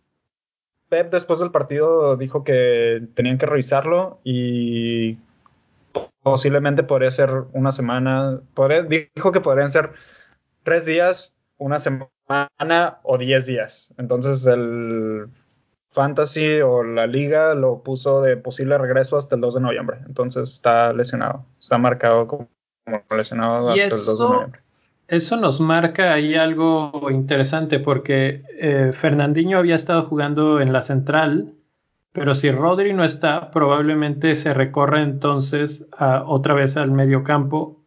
[0.88, 5.18] Pep después del partido dijo que tenían que revisarlo y
[6.24, 8.40] posiblemente podría ser una semana.
[8.88, 9.92] dijo que podrían ser
[10.64, 13.94] tres días, una semana o diez días.
[13.98, 15.28] Entonces el
[15.92, 19.98] Fantasy o la liga lo puso de posible regreso hasta el 2 de noviembre.
[20.06, 21.46] Entonces está lesionado.
[21.60, 22.50] Está marcado como
[23.16, 24.62] lesionado hasta el 2 de noviembre.
[25.08, 31.56] Eso nos marca ahí algo interesante porque eh, Fernandinho había estado jugando en la central,
[32.14, 37.84] pero si Rodri no está, probablemente se recorre entonces a- otra vez al medio campo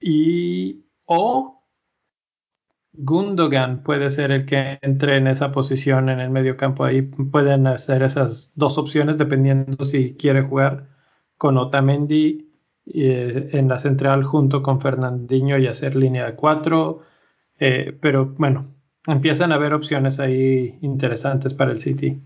[0.00, 1.53] y o
[2.96, 6.84] Gundogan puede ser el que entre en esa posición en el medio campo.
[6.84, 10.86] Ahí pueden hacer esas dos opciones dependiendo si quiere jugar
[11.36, 12.48] con Otamendi
[12.86, 17.02] eh, en la central junto con Fernandinho y hacer línea de cuatro.
[17.58, 18.72] Eh, pero bueno,
[19.08, 22.20] empiezan a haber opciones ahí interesantes para el City.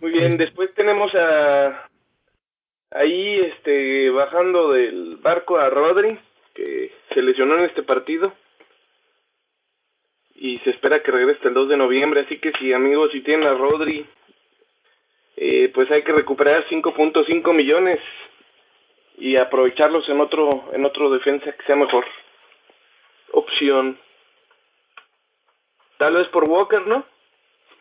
[0.00, 1.88] Muy bien, después tenemos a
[2.90, 6.18] ahí este bajando del barco a Rodri,
[6.60, 8.32] que se lesionó en este partido.
[10.34, 13.46] Y se espera que regrese el 2 de noviembre, así que si amigos, si tienen
[13.46, 14.06] a Rodri,
[15.36, 18.00] eh, pues hay que recuperar 5.5 millones
[19.18, 22.04] y aprovecharlos en otro en otro defensa que sea mejor
[23.32, 23.98] opción.
[25.98, 27.04] Tal vez por Walker, ¿no?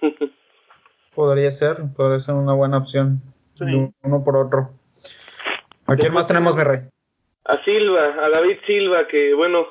[1.16, 3.22] Podría ser, podría ser una buena opción.
[4.04, 4.70] uno por otro.
[5.86, 6.82] ¿A quién más tenemos, mi rey?
[7.50, 9.68] A Silva, a David Silva, que bueno,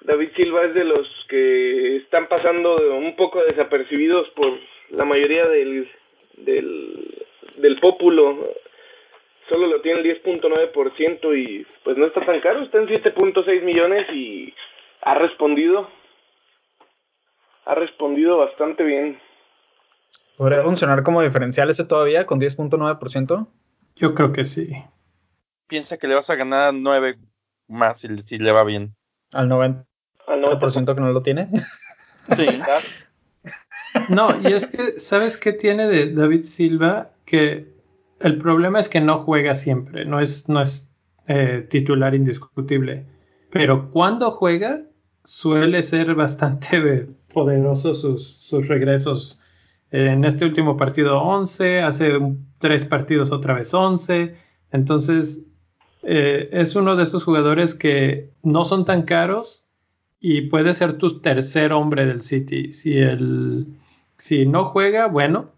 [0.00, 4.58] David Silva es de los que están pasando un poco desapercibidos por
[4.90, 5.86] la mayoría del,
[6.38, 7.26] del,
[7.56, 8.54] del pópulo.
[9.50, 14.06] Solo lo tiene el 10.9% y pues no está tan caro, está en 7.6 millones
[14.12, 14.54] y
[15.02, 15.90] ha respondido.
[17.66, 19.20] Ha respondido bastante bien.
[20.38, 23.46] ¿Podría funcionar como diferencial ese todavía con 10.9%?
[23.96, 24.70] Yo creo que sí.
[25.68, 27.18] Piensa que le vas a ganar 9
[27.68, 28.96] más si, si le va bien.
[29.32, 29.84] Al 90%,
[30.26, 31.48] Al 90 que no lo tiene.
[32.36, 32.60] Sí.
[34.08, 37.10] no, y es que, ¿sabes qué tiene de David Silva?
[37.24, 37.72] Que
[38.20, 40.90] el problema es que no juega siempre, no es, no es
[41.26, 43.06] eh, titular indiscutible.
[43.50, 44.82] Pero cuando juega,
[45.24, 49.40] suele ser bastante poderoso sus, sus regresos
[49.90, 52.12] en este último partido 11, hace
[52.58, 54.34] tres partidos otra vez 11.
[54.70, 55.44] Entonces,
[56.10, 59.62] eh, es uno de esos jugadores que no son tan caros
[60.20, 62.72] y puede ser tu tercer hombre del City.
[62.72, 63.66] Si, el,
[64.16, 65.52] si no juega, bueno,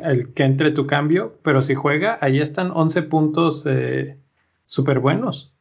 [0.00, 4.18] el que entre tu cambio, pero si juega, ahí están 11 puntos eh,
[4.66, 5.54] súper buenos.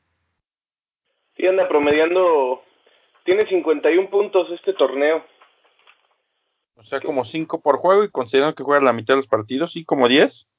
[1.37, 2.63] Sí, anda promediando,
[3.25, 5.23] tiene 51 puntos este torneo.
[6.75, 9.73] O sea, como 5 por juego y considerando que juega la mitad de los partidos,
[9.73, 10.49] sí, como 10.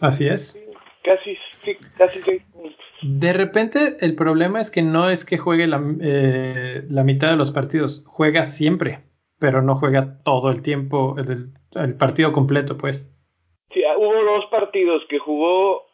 [0.00, 0.58] Así es.
[1.04, 2.84] Casi, sí, casi 6 puntos.
[3.02, 7.36] De repente el problema es que no es que juegue la, eh, la, mitad de
[7.36, 9.00] los partidos, juega siempre,
[9.38, 13.10] pero no juega todo el tiempo, el, el partido completo, pues.
[13.72, 15.84] Sí, ah, hubo dos partidos que jugó,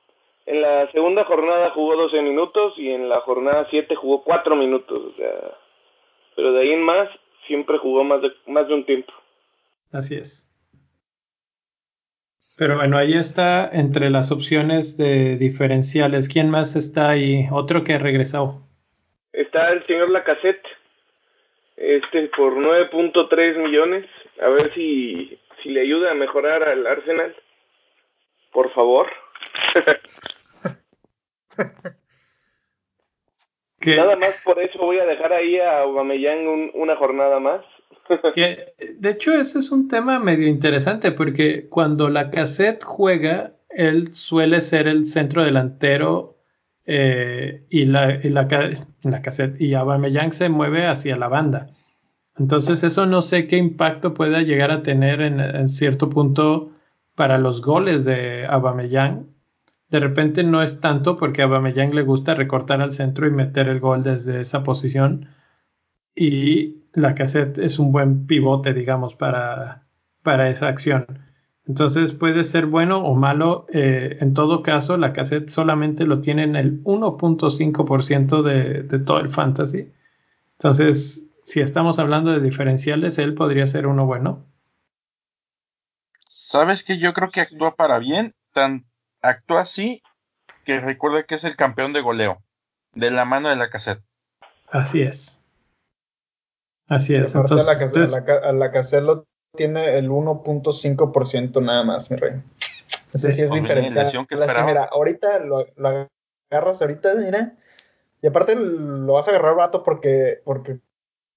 [0.46, 5.02] en la segunda jornada jugó 12 minutos y en la jornada 7 jugó 4 minutos,
[5.12, 5.56] o sea,
[6.36, 7.08] pero de ahí en más
[7.46, 9.12] siempre jugó más de, más de un tiempo.
[9.92, 10.49] Así es.
[12.61, 16.28] Pero bueno, ahí está entre las opciones de diferenciales.
[16.28, 17.48] ¿Quién más está ahí?
[17.50, 18.61] Otro que ha regresado.
[19.32, 20.66] Está el señor Lacassette,
[21.78, 24.04] este por 9.3 millones.
[24.42, 27.34] A ver si, si le ayuda a mejorar al Arsenal.
[28.52, 29.06] Por favor.
[33.86, 37.64] Nada más por eso voy a dejar ahí a Aubameyang una jornada más.
[38.34, 44.14] Que, de hecho, ese es un tema medio interesante porque cuando la cassette juega, él
[44.14, 46.38] suele ser el centro delantero
[46.86, 48.48] eh, y, la, y la,
[49.02, 51.68] la cassette y Aubameyang se mueve hacia la banda.
[52.36, 56.72] Entonces eso no sé qué impacto pueda llegar a tener en, cierto punto
[57.14, 59.30] para los goles de Aubameyang
[59.90, 63.80] de repente no es tanto porque a le gusta recortar al centro y meter el
[63.80, 65.28] gol desde esa posición.
[66.14, 69.84] Y la cassette es un buen pivote, digamos, para,
[70.22, 71.07] para esa acción.
[71.66, 73.66] Entonces puede ser bueno o malo.
[73.72, 79.20] Eh, en todo caso, la cassette solamente lo tiene en el 1.5% de, de todo
[79.20, 79.93] el fantasy.
[80.59, 84.47] Entonces, si estamos hablando de diferenciales, él podría ser uno bueno.
[86.28, 88.34] ¿Sabes que yo creo que actúa para bien?
[88.53, 88.86] Tan,
[89.22, 90.03] actúa así
[90.64, 92.43] que recuerda que es el campeón de goleo,
[92.95, 94.03] de la mano de la cassette.
[94.70, 95.39] Así es.
[96.91, 97.34] Así es.
[97.34, 99.24] Entonces, la, cassette, la, la lo
[99.57, 102.43] tiene el 1.5% nada más, mi rey.
[103.14, 104.03] Ese sí es diferente.
[104.66, 106.09] Mira, ahorita lo, lo,
[106.51, 107.57] agarras ahorita, mira.
[108.22, 110.80] Y aparte lo vas a agarrar rato porque, porque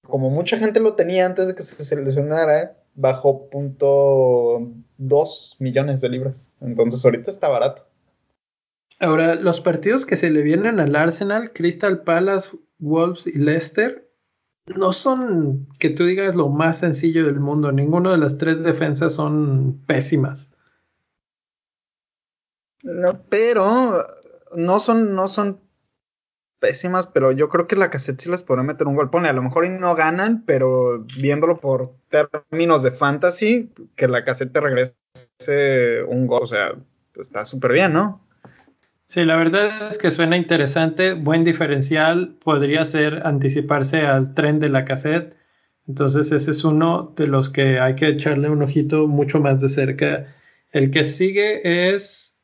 [0.06, 6.08] como mucha gente lo tenía antes de que se seleccionara, bajó punto dos millones de
[6.08, 6.52] libras.
[6.60, 7.86] Entonces ahorita está barato.
[8.98, 12.48] Ahora, los partidos que se le vienen al Arsenal, Crystal Palace,
[12.78, 14.03] Wolves y Leicester,
[14.66, 17.72] no son que tú digas lo más sencillo del mundo.
[17.72, 20.50] Ninguno de las tres defensas son pésimas.
[22.82, 24.06] No, pero
[24.54, 25.60] no son, no son
[26.60, 29.10] pésimas, pero yo creo que la cassette sí les podrá meter un gol.
[29.12, 34.60] A lo mejor no ganan, pero viéndolo por términos de fantasy, que la cassette te
[34.60, 36.74] regrese un gol, o sea,
[37.16, 38.23] está súper bien, ¿no?
[39.14, 44.68] Sí, la verdad es que suena interesante, buen diferencial, podría ser anticiparse al tren de
[44.68, 45.36] la cassette.
[45.86, 49.68] Entonces ese es uno de los que hay que echarle un ojito mucho más de
[49.68, 50.34] cerca.
[50.72, 52.36] El que sigue es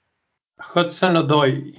[0.72, 1.74] Hudson O'Doy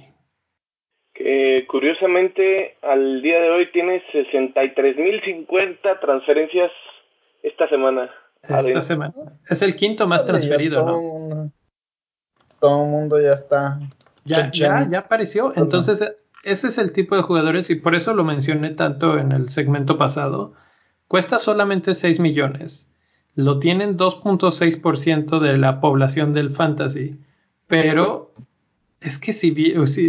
[1.14, 6.70] que curiosamente al día de hoy tiene 63.050 transferencias
[7.42, 8.10] esta semana.
[8.42, 9.14] Esta semana.
[9.48, 11.50] Es el quinto más transferido, ¿no?
[12.60, 13.78] todo el mundo ya está.
[14.24, 15.52] Ya, ya, ya apareció.
[15.56, 16.04] Entonces,
[16.44, 19.96] ese es el tipo de jugadores y por eso lo mencioné tanto en el segmento
[19.96, 20.52] pasado.
[21.08, 22.88] Cuesta solamente 6 millones.
[23.34, 27.18] Lo tienen 2.6% de la población del fantasy
[27.72, 28.34] pero
[29.00, 29.54] es que si,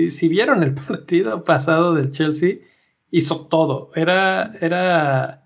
[0.09, 2.57] si, vieron el partido pasado del Chelsea,
[3.09, 3.89] hizo todo.
[3.95, 5.45] Era, era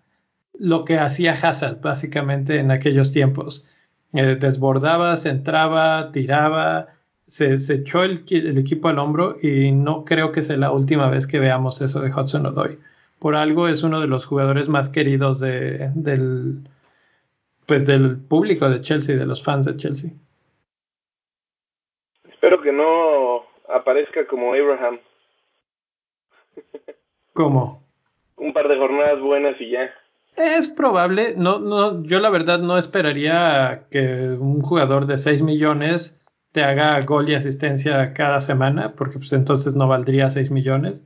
[0.57, 3.67] lo que hacía Hazard básicamente en aquellos tiempos.
[4.13, 6.87] Eh, desbordaba, centraba, tiraba,
[7.27, 8.23] se, echó el,
[8.57, 12.11] equipo al hombro y no creo que sea la última vez que veamos eso de
[12.11, 12.79] Hudson Odoi.
[13.19, 16.59] Por algo es uno de los jugadores más queridos de, del,
[17.65, 20.11] pues del público de Chelsea, de los fans de Chelsea.
[22.29, 24.99] Espero que no aparezca como Abraham.
[27.33, 27.83] ¿Cómo?
[28.37, 29.91] Un par de jornadas buenas y ya.
[30.37, 36.16] Es probable, no, no, yo la verdad no esperaría que un jugador de 6 millones
[36.57, 41.03] te haga gol y asistencia cada semana, porque pues entonces no valdría 6 millones.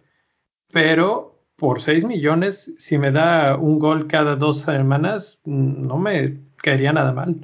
[0.72, 6.94] Pero por 6 millones, si me da un gol cada dos semanas, no me caería
[6.94, 7.36] nada mal.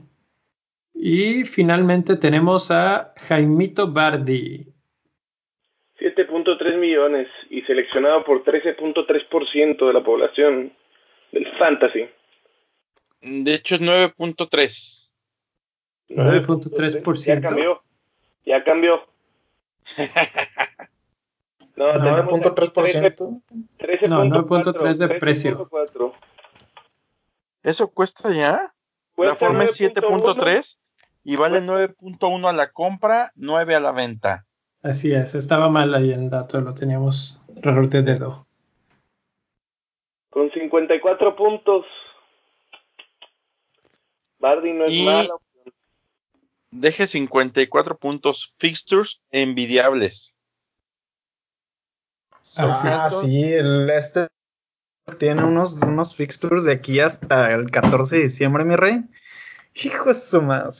[0.93, 4.71] Y finalmente tenemos a Jaimito Bardi.
[5.99, 10.71] 7.3 millones y seleccionado por 13.3% de la población
[11.33, 12.07] del fantasy.
[13.19, 15.11] De hecho es 9.3.
[16.07, 17.25] 9.3%.
[17.25, 17.81] Ya cambió.
[18.47, 19.01] Ya cambió.
[21.75, 23.41] no, 9.3%.
[24.07, 25.69] No, 9.3 de precio.
[27.61, 28.73] ¿Eso cuesta ya?
[29.17, 30.79] la forma es 7.3
[31.25, 34.45] y vale 9.1 a la compra, 9 a la venta.
[34.81, 38.47] Así es, estaba mal ahí el dato, lo teníamos error de dedo.
[40.29, 41.85] Con 54 puntos.
[44.39, 45.41] Bardi no es malo.
[46.79, 50.35] Deje 54 puntos fixtures envidiables.
[52.55, 54.27] Ah, sí, el este
[55.17, 59.03] tiene unos, unos fixtures de aquí hasta el 14 de diciembre, mi rey.
[59.73, 60.75] Hijo de su madre.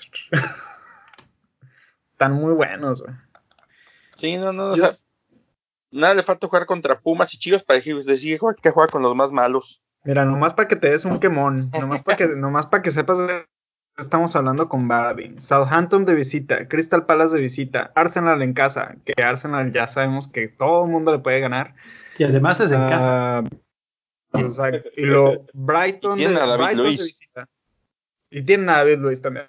[2.12, 3.16] Están muy buenos, güey.
[4.16, 4.92] Sí, no, no, o sea,
[5.92, 9.32] nada le falta jugar contra Pumas y Chivas para decir que juega con los más
[9.32, 9.82] malos.
[10.04, 13.18] Mira, nomás para que te des un quemón, nomás para que, nomás para que sepas
[13.20, 13.46] de
[13.98, 15.40] estamos hablando con Barbie.
[15.40, 20.48] Southampton de visita, Crystal Palace de visita, Arsenal en casa, que Arsenal ya sabemos que
[20.48, 21.76] todo el mundo le puede ganar.
[22.18, 23.40] Y además es en casa.
[23.40, 23.44] Ah,
[24.96, 27.50] y lo Brighton, de, Brighton de visita.
[28.30, 29.48] Y tienen a David Luis también.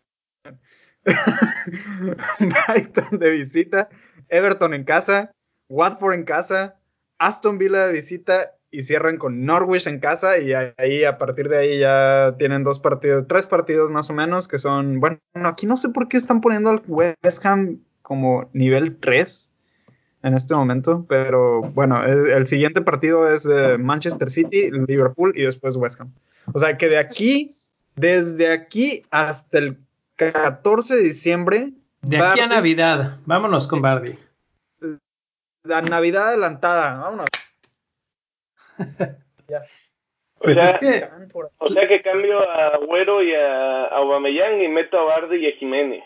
[2.39, 3.89] Brighton de visita,
[4.29, 5.33] Everton en casa,
[5.69, 6.79] Watford en casa,
[7.19, 11.59] Aston Villa de visita y cierran con Norwich en casa y ahí a partir de
[11.59, 15.77] ahí ya tienen dos partidos, tres partidos más o menos que son, bueno, aquí no
[15.77, 19.51] sé por qué están poniendo al West Ham como nivel 3
[20.23, 25.77] en este momento, pero bueno, el, siguiente partido es eh, Manchester City, Liverpool y después
[25.77, 26.13] West Ham.
[26.53, 27.51] O sea que de aquí,
[27.95, 29.79] desde aquí hasta el
[30.17, 31.73] 14 de diciembre.
[32.03, 34.15] De aquí a Navidad, vámonos con Bardi.
[35.63, 37.29] La Navidad adelantada, vámonos.
[40.41, 41.09] Pues o sea, es que...
[41.59, 45.57] O sea que cambio a Güero y a, Aubameyang y meto a Bardi y a
[45.57, 46.05] Jiménez.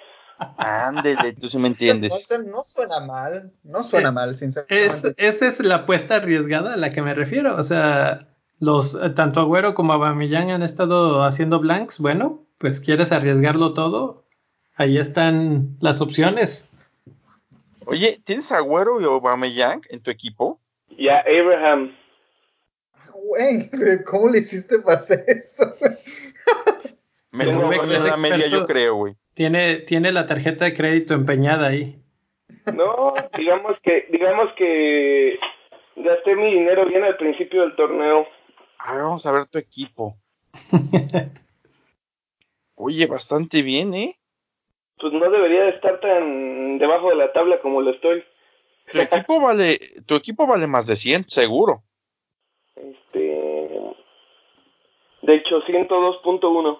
[0.56, 2.12] Ándele, tú sí me entiendes.
[2.46, 4.86] No, suena mal, no suena eh, mal, sinceramente.
[4.86, 7.56] Es, esa es la apuesta arriesgada a la que me refiero.
[7.56, 11.98] O sea, los tanto Agüero como Aubameyang han estado haciendo blanks.
[11.98, 14.24] Bueno, pues quieres arriesgarlo todo.
[14.76, 16.68] Ahí están las opciones.
[17.84, 20.58] Oye, ¿tienes Agüero y Aubameyang en tu equipo?
[20.88, 21.94] Y a Abraham
[23.32, 23.70] güey,
[24.04, 25.74] ¿cómo le hiciste para hacer eso?
[27.30, 29.14] Me lo la media, yo creo, güey.
[29.32, 31.98] Tiene, tiene la tarjeta de crédito empeñada ahí.
[32.74, 35.38] No, digamos que, digamos que
[35.96, 38.26] gasté mi dinero bien al principio del torneo.
[38.78, 40.18] A ver, vamos a ver tu equipo.
[42.74, 44.18] Oye, bastante bien, ¿eh?
[44.98, 48.22] Pues no debería de estar tan debajo de la tabla como lo estoy.
[48.92, 51.82] Tu equipo vale, tu equipo vale más de 100, seguro.
[52.76, 53.80] Este.
[55.22, 56.78] De hecho, 102.1.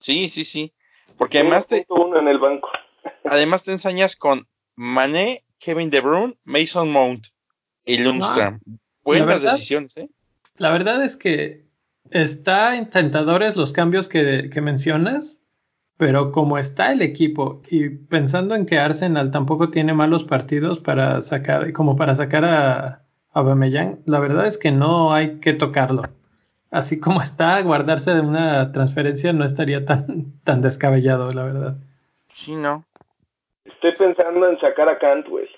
[0.00, 0.72] Sí, sí, sí.
[1.16, 1.86] Porque además te.
[2.16, 2.70] en el banco.
[3.24, 7.26] además te ensañas con Mané, Kevin De Bruyne, Mason Mount
[7.84, 8.60] y Lundstrom.
[9.02, 10.08] Buenas decisiones, ¿eh?
[10.56, 11.66] La verdad es que
[12.10, 15.40] está intentadores los cambios que, que, mencionas,
[15.96, 21.22] pero como está el equipo y pensando en que Arsenal tampoco tiene malos partidos para
[21.22, 26.02] sacar, como para sacar a, Aubameyang, la verdad es que no hay que tocarlo.
[26.70, 31.76] Así como está, guardarse de una transferencia no estaría tan, tan descabellado, la verdad.
[32.32, 32.84] Sí, no.
[33.64, 35.48] Estoy pensando en sacar a Cantwell.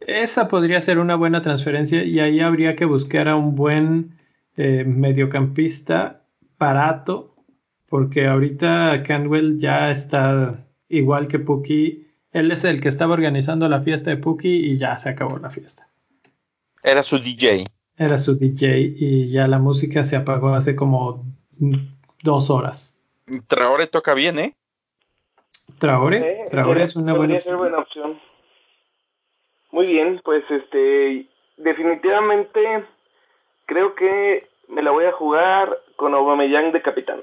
[0.00, 4.18] Esa podría ser una buena transferencia y ahí habría que buscar a un buen
[4.56, 6.22] eh, mediocampista
[6.58, 7.34] barato,
[7.88, 13.80] porque ahorita Cantwell ya está igual que Puki Él es el que estaba organizando la
[13.80, 15.86] fiesta de Puki y ya se acabó la fiesta.
[16.82, 17.66] Era su DJ.
[17.96, 21.24] Era su DJ y ya la música se apagó hace como
[22.22, 22.96] dos horas.
[23.46, 24.56] Traore toca bien, ¿eh?
[25.78, 28.20] Traore, Eh, Traore es una buena podría ser buena opción.
[29.70, 31.26] Muy bien, pues este,
[31.56, 32.84] definitivamente
[33.66, 37.20] creo que me la voy a jugar con Aubameyang de capitán,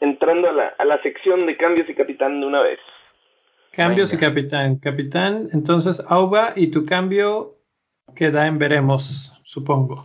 [0.00, 2.78] entrando a la, a la sección de cambios y capitán de una vez.
[3.72, 4.26] Cambios Venga.
[4.26, 4.76] y capitán.
[4.78, 7.55] Capitán, entonces Auba y tu cambio
[8.14, 10.04] queda en veremos, supongo.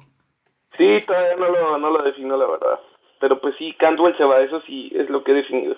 [0.77, 2.79] Sí, todavía no lo, no lo defino la verdad,
[3.19, 5.75] pero pues sí, Cantwell se va, eso sí es lo que he definido.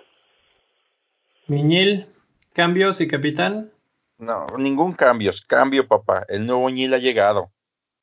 [1.47, 2.07] Miñil,
[2.53, 3.71] cambios y capitán.
[4.17, 5.31] No, ningún cambio.
[5.47, 6.25] Cambio, papá.
[6.29, 7.51] El nuevo Ñil ha llegado.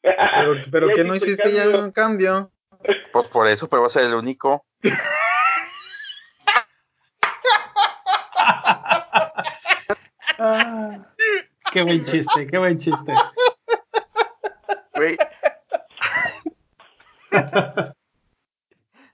[0.03, 2.51] Pero, pero que no hiciste ya un cambio.
[3.12, 4.64] Pues por eso, pero va a ser el único.
[10.43, 10.97] Ah,
[11.71, 13.12] qué buen chiste, qué buen chiste.
[15.01, 15.16] Güey.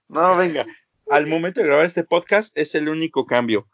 [0.08, 0.66] No, venga.
[1.10, 3.68] Al momento de grabar este podcast es el único cambio.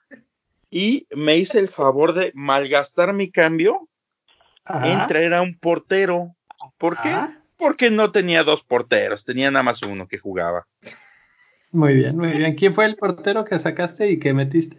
[0.68, 3.88] Y me hice el favor de malgastar mi cambio
[4.64, 4.92] Ajá.
[4.92, 6.36] en traer a un portero.
[6.76, 7.08] ¿Por qué?
[7.08, 10.66] Ah, Porque no tenía dos porteros, tenía nada más uno que jugaba.
[11.70, 12.54] Muy bien, muy bien.
[12.56, 14.76] ¿Quién fue el portero que sacaste y que metiste?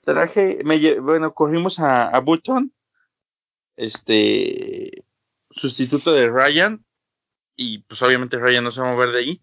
[0.00, 2.72] Traje, me, bueno, corrimos a, a Button,
[3.76, 5.01] este,
[5.54, 6.84] sustituto de Ryan,
[7.56, 9.42] y pues obviamente Ryan no se va a mover de ahí.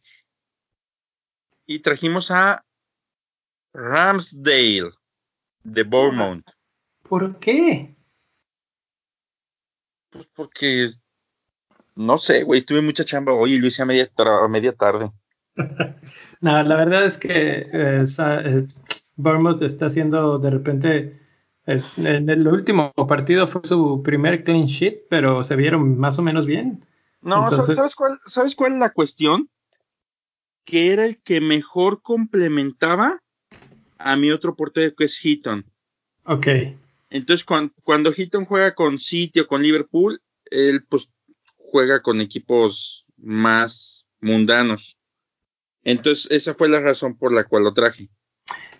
[1.65, 2.65] Y trajimos a
[3.73, 4.91] Ramsdale
[5.63, 6.43] de Bournemouth,
[7.03, 7.95] ¿Por qué?
[10.09, 10.89] pues porque,
[11.95, 15.11] no sé, güey, tuve mucha chamba hoy y lo hice a media, a media tarde.
[16.41, 18.67] No, la verdad es que eh, eh,
[19.17, 21.19] Bournemouth está haciendo de repente.
[21.71, 26.21] El- en el último partido fue su primer clean sheet, pero se vieron más o
[26.21, 26.83] menos bien.
[27.21, 29.49] No, ¿sabes- Entonces- ¿sabes cuál, ¿sabes cuál es la cuestión?
[30.65, 33.21] Que era el que mejor complementaba
[33.97, 35.65] a mi otro portero que es Heaton.
[36.25, 36.47] Ok,
[37.11, 41.09] Entonces, cuan- cuando Heaton juega con City o con Liverpool, él pues
[41.57, 44.95] juega con equipos más mundanos.
[45.83, 48.09] Entonces, esa fue la razón por la cual lo traje.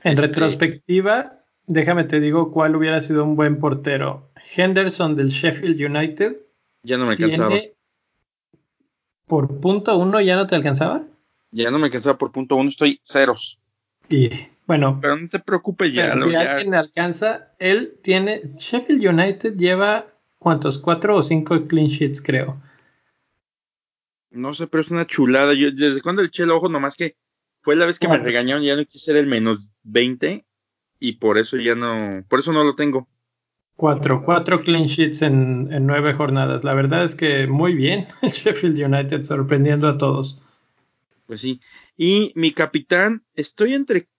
[0.03, 1.38] en Este- retrospectiva,
[1.69, 4.29] déjame te digo cuál hubiera sido un buen portero.
[4.55, 6.35] Henderson del Sheffield United
[6.83, 7.49] Ya no me alcanzaba.
[7.49, 7.73] tiene
[9.27, 11.03] por punto uno ya no te alcanzaba.
[11.51, 13.59] Ya no me alcanzaba por punto uno, estoy ceros.
[14.09, 14.29] Y
[14.65, 16.13] bueno, Pero no te preocupes, ya.
[16.13, 18.41] Pero si ya- alguien alcanza, él tiene.
[18.57, 20.07] Sheffield United lleva
[20.39, 22.61] cuántos, cuatro o cinco clean sheets, creo.
[24.31, 25.53] No sé, pero es una chulada.
[25.53, 27.15] Yo desde cuando le eché el ojo, nomás que
[27.61, 30.45] fue la vez que me regañaron, ya no quise ser el menos 20
[30.99, 33.07] y por eso ya no, por eso no lo tengo.
[33.75, 36.63] Cuatro, cuatro clean sheets en, en nueve jornadas.
[36.65, 38.07] La verdad es que muy bien.
[38.21, 40.37] el Sheffield United sorprendiendo a todos.
[41.25, 41.61] Pues sí.
[41.95, 44.09] Y mi capitán, estoy entre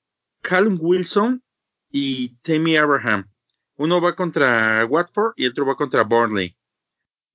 [0.40, 1.42] Callum Wilson
[1.90, 3.28] y Tammy Abraham.
[3.76, 6.56] Uno va contra Watford y otro va contra Burnley.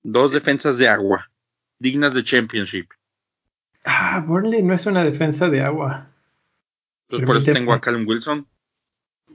[0.03, 1.31] Dos defensas de agua,
[1.79, 2.87] dignas de Championship.
[3.83, 6.09] Ah, Burnley no es una defensa de agua.
[7.03, 7.53] Entonces por eso Permíteme.
[7.59, 8.47] tengo a Callum Wilson.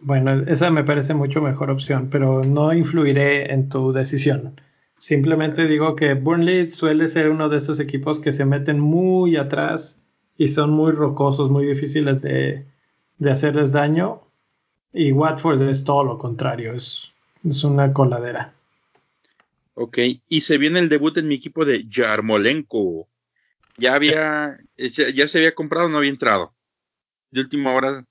[0.02, 4.60] Bueno, esa me parece mucho mejor opción, pero no influiré en tu decisión.
[4.94, 9.98] Simplemente digo que Burnley suele ser uno de esos equipos que se meten muy atrás
[10.36, 12.66] y son muy rocosos, muy difíciles de,
[13.18, 14.22] de hacerles daño.
[14.92, 17.12] Y Watford es todo lo contrario, es,
[17.44, 18.52] es una coladera.
[19.74, 19.98] Ok,
[20.28, 23.08] y se viene el debut en mi equipo de Yarmolenko.
[23.76, 26.52] Ya había, ya, ya se había comprado, no había entrado.
[27.30, 28.04] De última hora,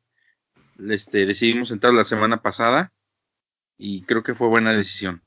[0.90, 2.92] este, decidimos entrar la semana pasada
[3.78, 5.22] y creo que fue buena decisión.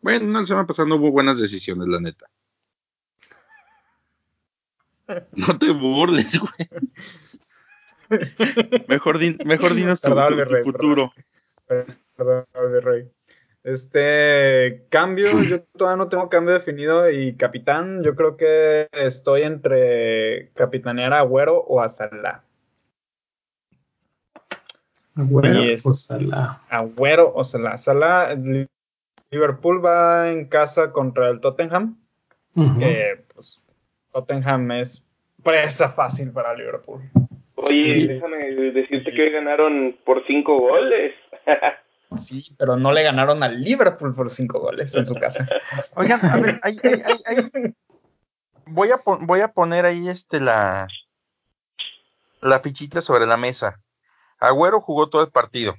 [0.00, 2.26] Bueno, no, la semana pasada no hubo buenas decisiones, la neta.
[5.32, 6.68] No te burles, güey.
[8.88, 10.10] Mejor, mejor dinos tu,
[10.64, 11.12] futuro.
[11.66, 12.46] Perdón,
[12.82, 13.10] Rey.
[13.64, 20.50] Este cambio, yo todavía no tengo cambio definido y capitán, yo creo que estoy entre
[20.54, 22.44] capitanear a Agüero o a Salah.
[25.26, 25.82] Yes.
[25.82, 26.60] pues Salah.
[26.70, 27.76] Agüero o Salah.
[27.78, 28.34] Salah,
[29.30, 31.96] Liverpool va en casa contra el Tottenham,
[32.78, 33.60] que pues
[34.12, 35.02] Tottenham es
[35.42, 37.02] presa fácil para Liverpool.
[37.56, 38.06] Oye, Sí.
[38.06, 38.38] déjame
[38.72, 41.14] decirte que hoy ganaron por cinco goles.
[42.16, 45.46] Sí, pero no le ganaron al Liverpool por cinco goles en su casa.
[45.94, 47.22] Oigan, a ver, ahí- ahí- ahí-
[47.54, 47.74] ahí-
[48.64, 50.88] Voy, a pon- voy a poner ahí este la,
[52.40, 53.78] la fichita sobre la mesa.
[54.38, 55.74] Agüero jugó todo el partido.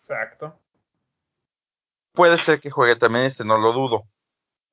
[0.00, 0.58] Exacto.
[2.12, 4.04] Puede ser que juegue también este, no lo dudo.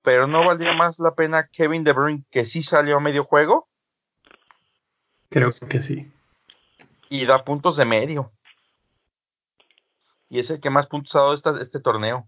[0.02, 3.68] Pero no valdría más la pena Kevin De Bruyne, que sí salió a medio juego.
[5.30, 6.12] Creo que sí.
[7.10, 8.32] Y da puntos de medio.
[10.30, 12.28] Y es el que más puntos ha dado esta, este torneo.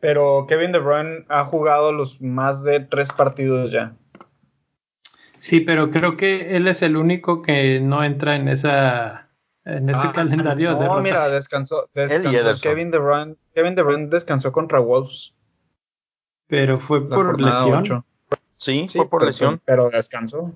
[0.00, 3.96] Pero Kevin De Bruyne ha jugado los más de tres partidos ya.
[5.38, 9.23] Sí, pero creo que él es el único que no entra en esa
[9.64, 11.36] en ese Ah, calendario de No, mira, rotación.
[11.36, 11.88] descansó.
[12.62, 13.36] Kevin De Bruyne.
[13.54, 15.32] Kevin De Bruyne descansó contra Wolves.
[16.46, 18.04] Pero fue la por lesión.
[18.58, 19.60] Sí, Sí, fue por pero- lesión.
[19.64, 20.52] Pero descansó.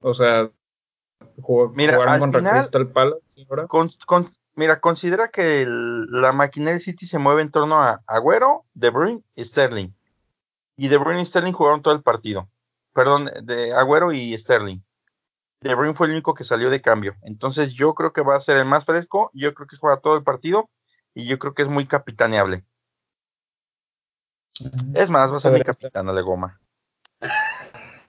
[0.00, 0.50] O sea,
[1.40, 3.20] jugó, Mira, jugaron contra final- Crystal Palace.
[3.68, 8.64] Con- con- mira, considera que el- la maquinaria City se mueve en torno a Agüero,
[8.74, 9.90] De Bruyne y Sterling.
[10.76, 12.48] Y De Bruyne y Sterling jugaron todo el partido.
[12.94, 14.80] Perdón, de Agüero y Sterling.
[15.60, 17.14] De Bruyne fue el único que salió de cambio.
[17.22, 19.30] Entonces yo creo que va a ser el más fresco.
[19.34, 20.68] Yo creo que juega todo el partido.
[21.14, 22.62] Y yo creo que es muy capitaneable.
[24.94, 25.82] Es más, va a ser mi Podría ser.
[25.90, 26.60] capitán de goma.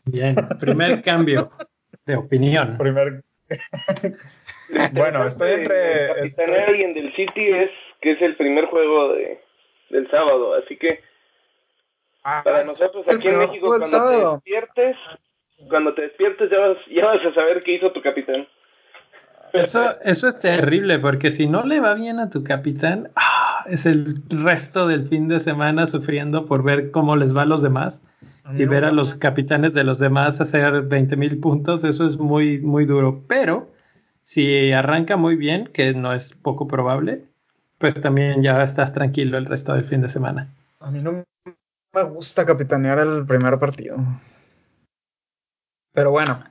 [0.05, 1.51] Bien, primer cambio
[2.05, 2.77] de opinión.
[2.77, 3.23] Primer.
[4.91, 7.71] Bueno, estoy entre- Capitanear estoy- a alguien del City es
[8.01, 9.41] que es el primer juego de,
[9.89, 11.01] del sábado, así que
[12.21, 14.33] para Ah, nosotros el aquí en México cuando te sábado.
[14.33, 14.97] despiertes,
[15.69, 18.47] cuando te despiertes ya vas, ya vas a saber qué hizo tu capitán.
[19.53, 23.85] Eso, eso es terrible, porque si no le va bien a tu capitán, ah, es
[23.85, 28.01] el resto del fin de semana sufriendo por ver cómo les va a los demás
[28.55, 31.83] y ver a los capitanes de los demás hacer 20 mil puntos.
[31.83, 33.23] Eso es muy, muy duro.
[33.27, 33.69] Pero
[34.23, 37.25] si arranca muy bien, que no es poco probable,
[37.77, 40.53] pues también ya estás tranquilo el resto del fin de semana.
[40.79, 41.25] A mí no
[41.93, 43.97] me gusta capitanear el primer partido.
[45.97, 46.43] Pero bueno.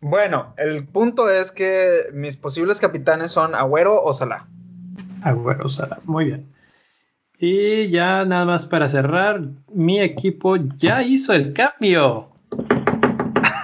[0.00, 4.46] Bueno, el punto es que mis posibles capitanes son Agüero o Salah.
[5.22, 6.46] Agüero Sala, muy bien.
[7.36, 9.40] Y ya nada más para cerrar,
[9.74, 12.28] mi equipo ya hizo el cambio.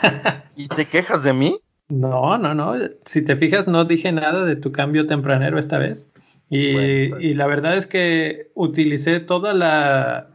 [0.57, 1.57] ¿Y te quejas de mí?
[1.89, 2.75] No, no, no.
[3.05, 6.09] Si te fijas, no dije nada de tu cambio tempranero esta vez.
[6.51, 10.32] Y, Bueno, y la verdad es que utilicé toda la,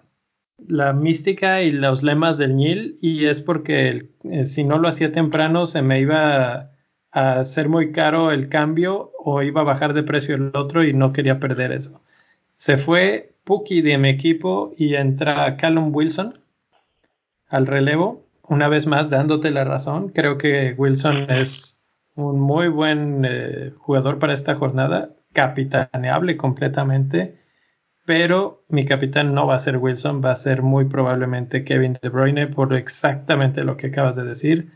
[0.57, 5.11] la mística y los lemas del Nil y es porque eh, si no lo hacía
[5.11, 6.71] temprano se me iba
[7.11, 10.93] a hacer muy caro el cambio o iba a bajar de precio el otro y
[10.93, 12.01] no quería perder eso.
[12.55, 16.39] Se fue Puki de mi equipo y entra Callum Wilson
[17.47, 18.25] al relevo.
[18.43, 21.79] Una vez más, dándote la razón, creo que Wilson es
[22.15, 27.36] un muy buen eh, jugador para esta jornada, capitaneable completamente,
[28.07, 32.07] pero mi capitán no va a ser Wilson, va a ser muy probablemente Kevin De
[32.07, 34.71] Bruyne por exactamente lo que acabas de decir.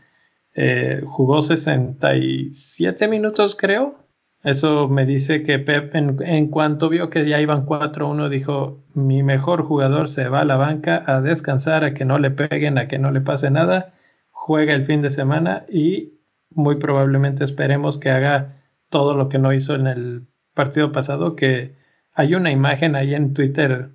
[0.54, 3.96] Eh, jugó 67 minutos, creo.
[4.44, 9.22] Eso me dice que Pep, en, en cuanto vio que ya iban 4-1, dijo: Mi
[9.22, 12.86] mejor jugador se va a la banca a descansar, a que no le peguen, a
[12.86, 13.94] que no le pase nada.
[14.30, 19.54] Juega el fin de semana y muy probablemente esperemos que haga todo lo que no
[19.54, 21.34] hizo en el partido pasado.
[21.34, 21.80] Que
[22.14, 23.90] hay una imagen ahí en Twitter.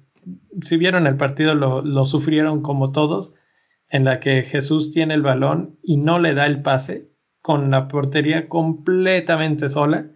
[0.61, 3.33] Si vieron el partido, lo, sufrieron como todos
[3.89, 7.09] en la que Jesús tiene el balón y no le da el pase
[7.41, 10.07] con la portería completamente sola.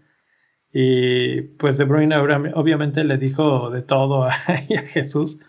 [0.74, 4.32] Y pues De Bruyne obviamente le dijo de todo a,
[4.94, 5.40] Jesús,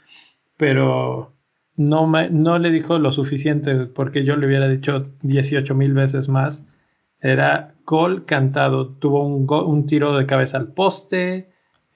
[0.57, 1.35] pero
[2.37, 6.67] no le dijo lo suficiente porque yo le hubiera dicho 18 mil veces más.
[7.21, 11.52] Era gol cantado, tuvo un, go- un tiro de cabeza al poste.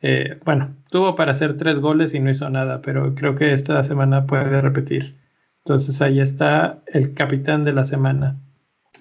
[0.08, 3.82] Eh, bueno, tuvo para hacer tres goles y no hizo nada, pero creo que esta
[3.82, 5.16] semana puede repetir.
[5.64, 8.36] Entonces ahí está el capitán de la semana.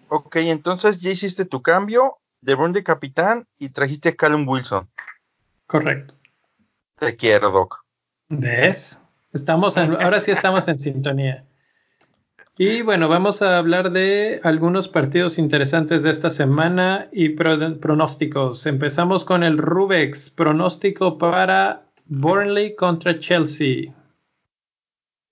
[0.07, 2.17] Ok, entonces ya hiciste tu cambio.
[2.41, 4.87] De Bruyne de capitán y trajiste a Callum Wilson.
[5.67, 6.13] Correcto.
[6.99, 7.83] Te quiero, Doc.
[8.29, 9.01] ¿Ves?
[9.33, 11.43] Estamos en- ahora sí estamos en sintonía.
[12.57, 18.65] Y bueno, vamos a hablar de algunos partidos interesantes de esta semana y pro- pronósticos.
[18.65, 23.93] Empezamos con el Rubex, pronóstico para Burnley contra Chelsea.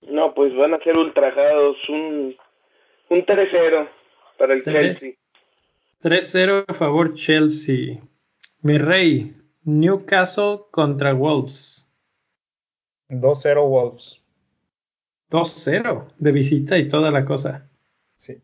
[0.02, 2.36] No, pues van a ser ultrajados, un,
[3.08, 3.88] un 3-0
[4.38, 5.00] para el Tres.
[5.00, 5.14] Chelsea.
[6.02, 8.00] 3-0 a favor Chelsea.
[8.60, 11.96] Mi rey, Newcastle contra Wolves.
[13.08, 14.20] 2-0 Wolves.
[15.34, 17.68] 2-0 de visita y toda la cosa.
[18.18, 18.40] Sí.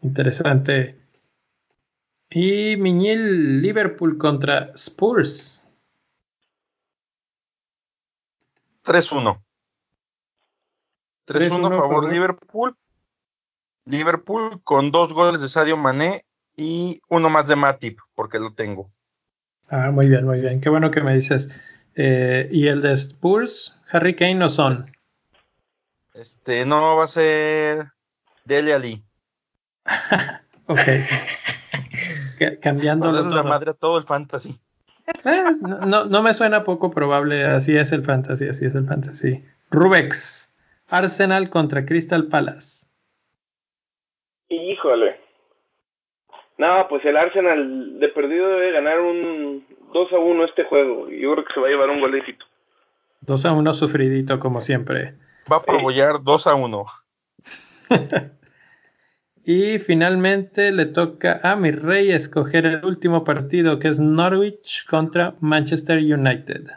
[0.00, 0.98] Interesante.
[2.30, 5.68] Y Miñil, Liverpool contra Spurs.
[8.82, 9.42] 3-1.
[11.26, 12.10] 3-1 3-1 a favor.
[12.10, 12.76] Liverpool.
[13.84, 16.24] Liverpool con dos goles de Sadio Mané
[16.56, 18.90] y uno más de Matip, porque lo tengo.
[19.68, 20.62] Ah, muy bien, muy bien.
[20.62, 21.50] Qué bueno que me dices.
[21.94, 24.93] Eh, y el de Spurs, Harry Kane o Son.
[26.14, 27.86] Este, no, va a ser
[28.44, 29.02] Dele Ali.
[30.66, 30.80] ok.
[32.62, 34.58] Cambiando la madre a todo el fantasy.
[35.06, 35.44] Eh,
[35.86, 37.44] no, no, me suena poco probable.
[37.44, 39.44] Así es el fantasy, así es el fantasy.
[39.70, 40.54] Rubex,
[40.88, 42.86] Arsenal contra Crystal Palace.
[44.48, 45.20] Híjole.
[46.58, 51.10] No, pues el Arsenal de perdido debe ganar un 2 a 1 este juego.
[51.10, 52.46] Yo creo que se va a llevar un golecito.
[53.22, 55.14] 2 a 1 sufridito, como siempre.
[55.50, 56.86] Va a probollar 2 a 1.
[59.44, 65.36] y finalmente le toca a mi rey escoger el último partido, que es Norwich contra
[65.40, 66.70] Manchester United.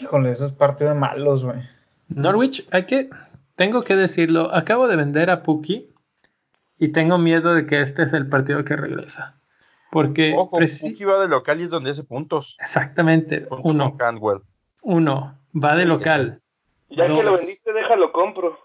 [0.00, 1.62] Híjole, ese es partido de malos, güey.
[2.08, 3.10] Norwich, hay que
[3.56, 5.94] tengo que decirlo, acabo de vender a Puki
[6.78, 9.40] y tengo miedo de que este es el partido que regresa.
[9.90, 12.56] Porque Ojo, Puki va de local y es donde hace puntos.
[12.60, 13.96] Exactamente, uno.
[14.84, 16.40] Uno, va de local.
[16.90, 18.58] Ya que lo vendiste, déjalo compro.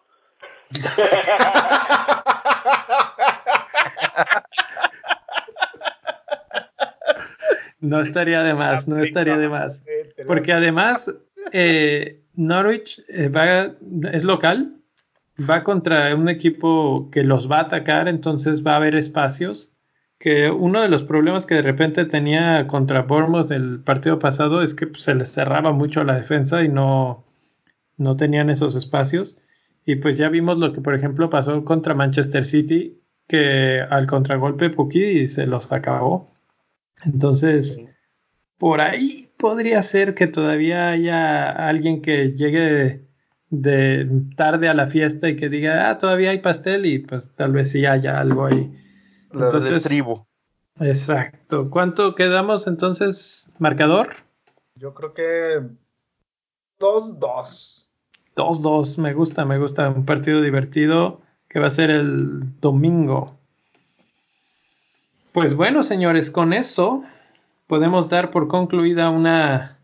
[7.79, 9.83] no estaría de más, no estaría de más.
[10.27, 11.09] Porque además,
[11.53, 13.71] eh, Norwich eh, va,
[14.11, 14.75] es local,
[15.49, 19.68] va contra un equipo que los va a atacar, entonces va a haber espacios.
[20.19, 24.73] Que uno de los problemas que de repente tenía contra Bournemouth el partido pasado es
[24.73, 27.23] que pues, se les cerraba mucho la defensa y no,
[27.97, 29.39] no tenían esos espacios.
[29.85, 34.69] Y pues ya vimos lo que, por ejemplo, pasó contra Manchester City, que al contragolpe
[34.69, 36.29] Puki se los acabó.
[37.05, 37.85] Entonces,
[38.57, 43.05] por ahí podría ser que todavía haya alguien que llegue
[43.49, 47.53] de tarde a la fiesta y que diga, ah, todavía hay pastel y pues tal
[47.53, 48.71] vez sí haya algo ahí.
[49.33, 50.25] Entonces, tribu.
[50.79, 51.69] Exacto.
[51.69, 54.15] ¿Cuánto quedamos entonces, marcador?
[54.75, 55.61] Yo creo que
[56.79, 57.85] 2-2.
[58.35, 59.89] 2-2, me gusta, me gusta.
[59.89, 63.37] Un partido divertido que va a ser el domingo.
[65.33, 67.03] Pues bueno, señores, con eso
[67.67, 69.79] podemos dar por concluida una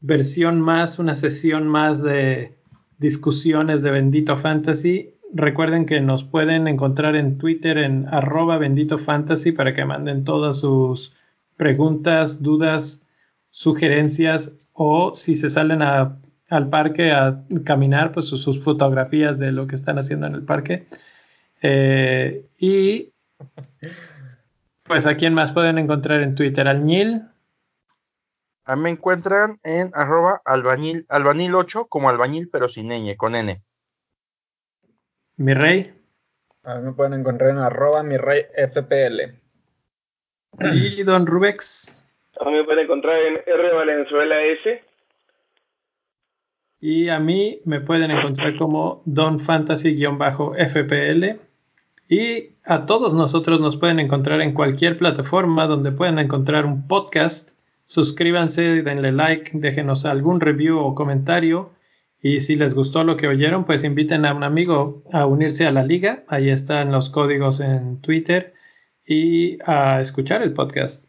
[0.00, 2.58] versión más, una sesión más de
[2.98, 5.14] discusiones de Bendito Fantasy.
[5.32, 10.58] Recuerden que nos pueden encontrar en Twitter en arroba Bendito Fantasy para que manden todas
[10.58, 11.14] sus
[11.56, 13.06] preguntas, dudas,
[13.50, 19.76] sugerencias o si se salen al parque a caminar, pues sus, fotografías de lo que
[19.76, 20.86] están haciendo en el parque.
[21.62, 23.12] Eh, y
[24.82, 27.22] pues a quién más pueden encontrar en Twitter, al Nil.
[28.76, 33.62] Me encuentran en arroba albañil, albañil 8 como albañil pero sin ñ, con n.
[35.40, 35.90] Mi rey.
[36.64, 39.32] A mí me pueden encontrar en arroba mi rey FPL.
[40.74, 42.04] Y don Rubex.
[42.38, 44.82] A mí me pueden encontrar en R Valenzuela S.
[46.80, 51.40] Y a mí me pueden encontrar como Don Fantasy-FPL.
[52.10, 57.58] Y a todos nosotros nos pueden encontrar en cualquier plataforma donde puedan encontrar un podcast
[57.86, 61.70] suscríbanse, denle like, déjenos algún review o comentario.
[62.22, 65.72] Y si les gustó lo que oyeron, pues inviten a un amigo a unirse a
[65.72, 66.22] la liga.
[66.28, 68.54] Ahí están los códigos en Twitter
[69.06, 71.04] y a escuchar el podcast.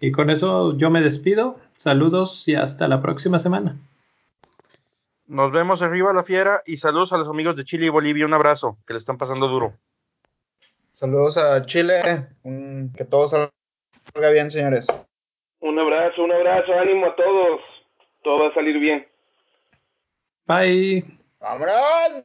[0.00, 1.56] Y con eso yo me despido.
[1.76, 3.76] Saludos y hasta la próxima semana.
[5.26, 8.24] Nos vemos arriba la fiera y saludos a los amigos de Chile y Bolivia.
[8.24, 9.74] Un abrazo, que le están pasando duro.
[10.94, 12.28] Saludos a Chile.
[12.96, 14.86] que todo salga bien, señores.
[15.60, 17.60] Un abrazo, un abrazo, ánimo a todos.
[18.22, 19.06] Todo va a salir bien.
[20.46, 21.04] Bye.
[21.40, 22.24] ¡Vámonos!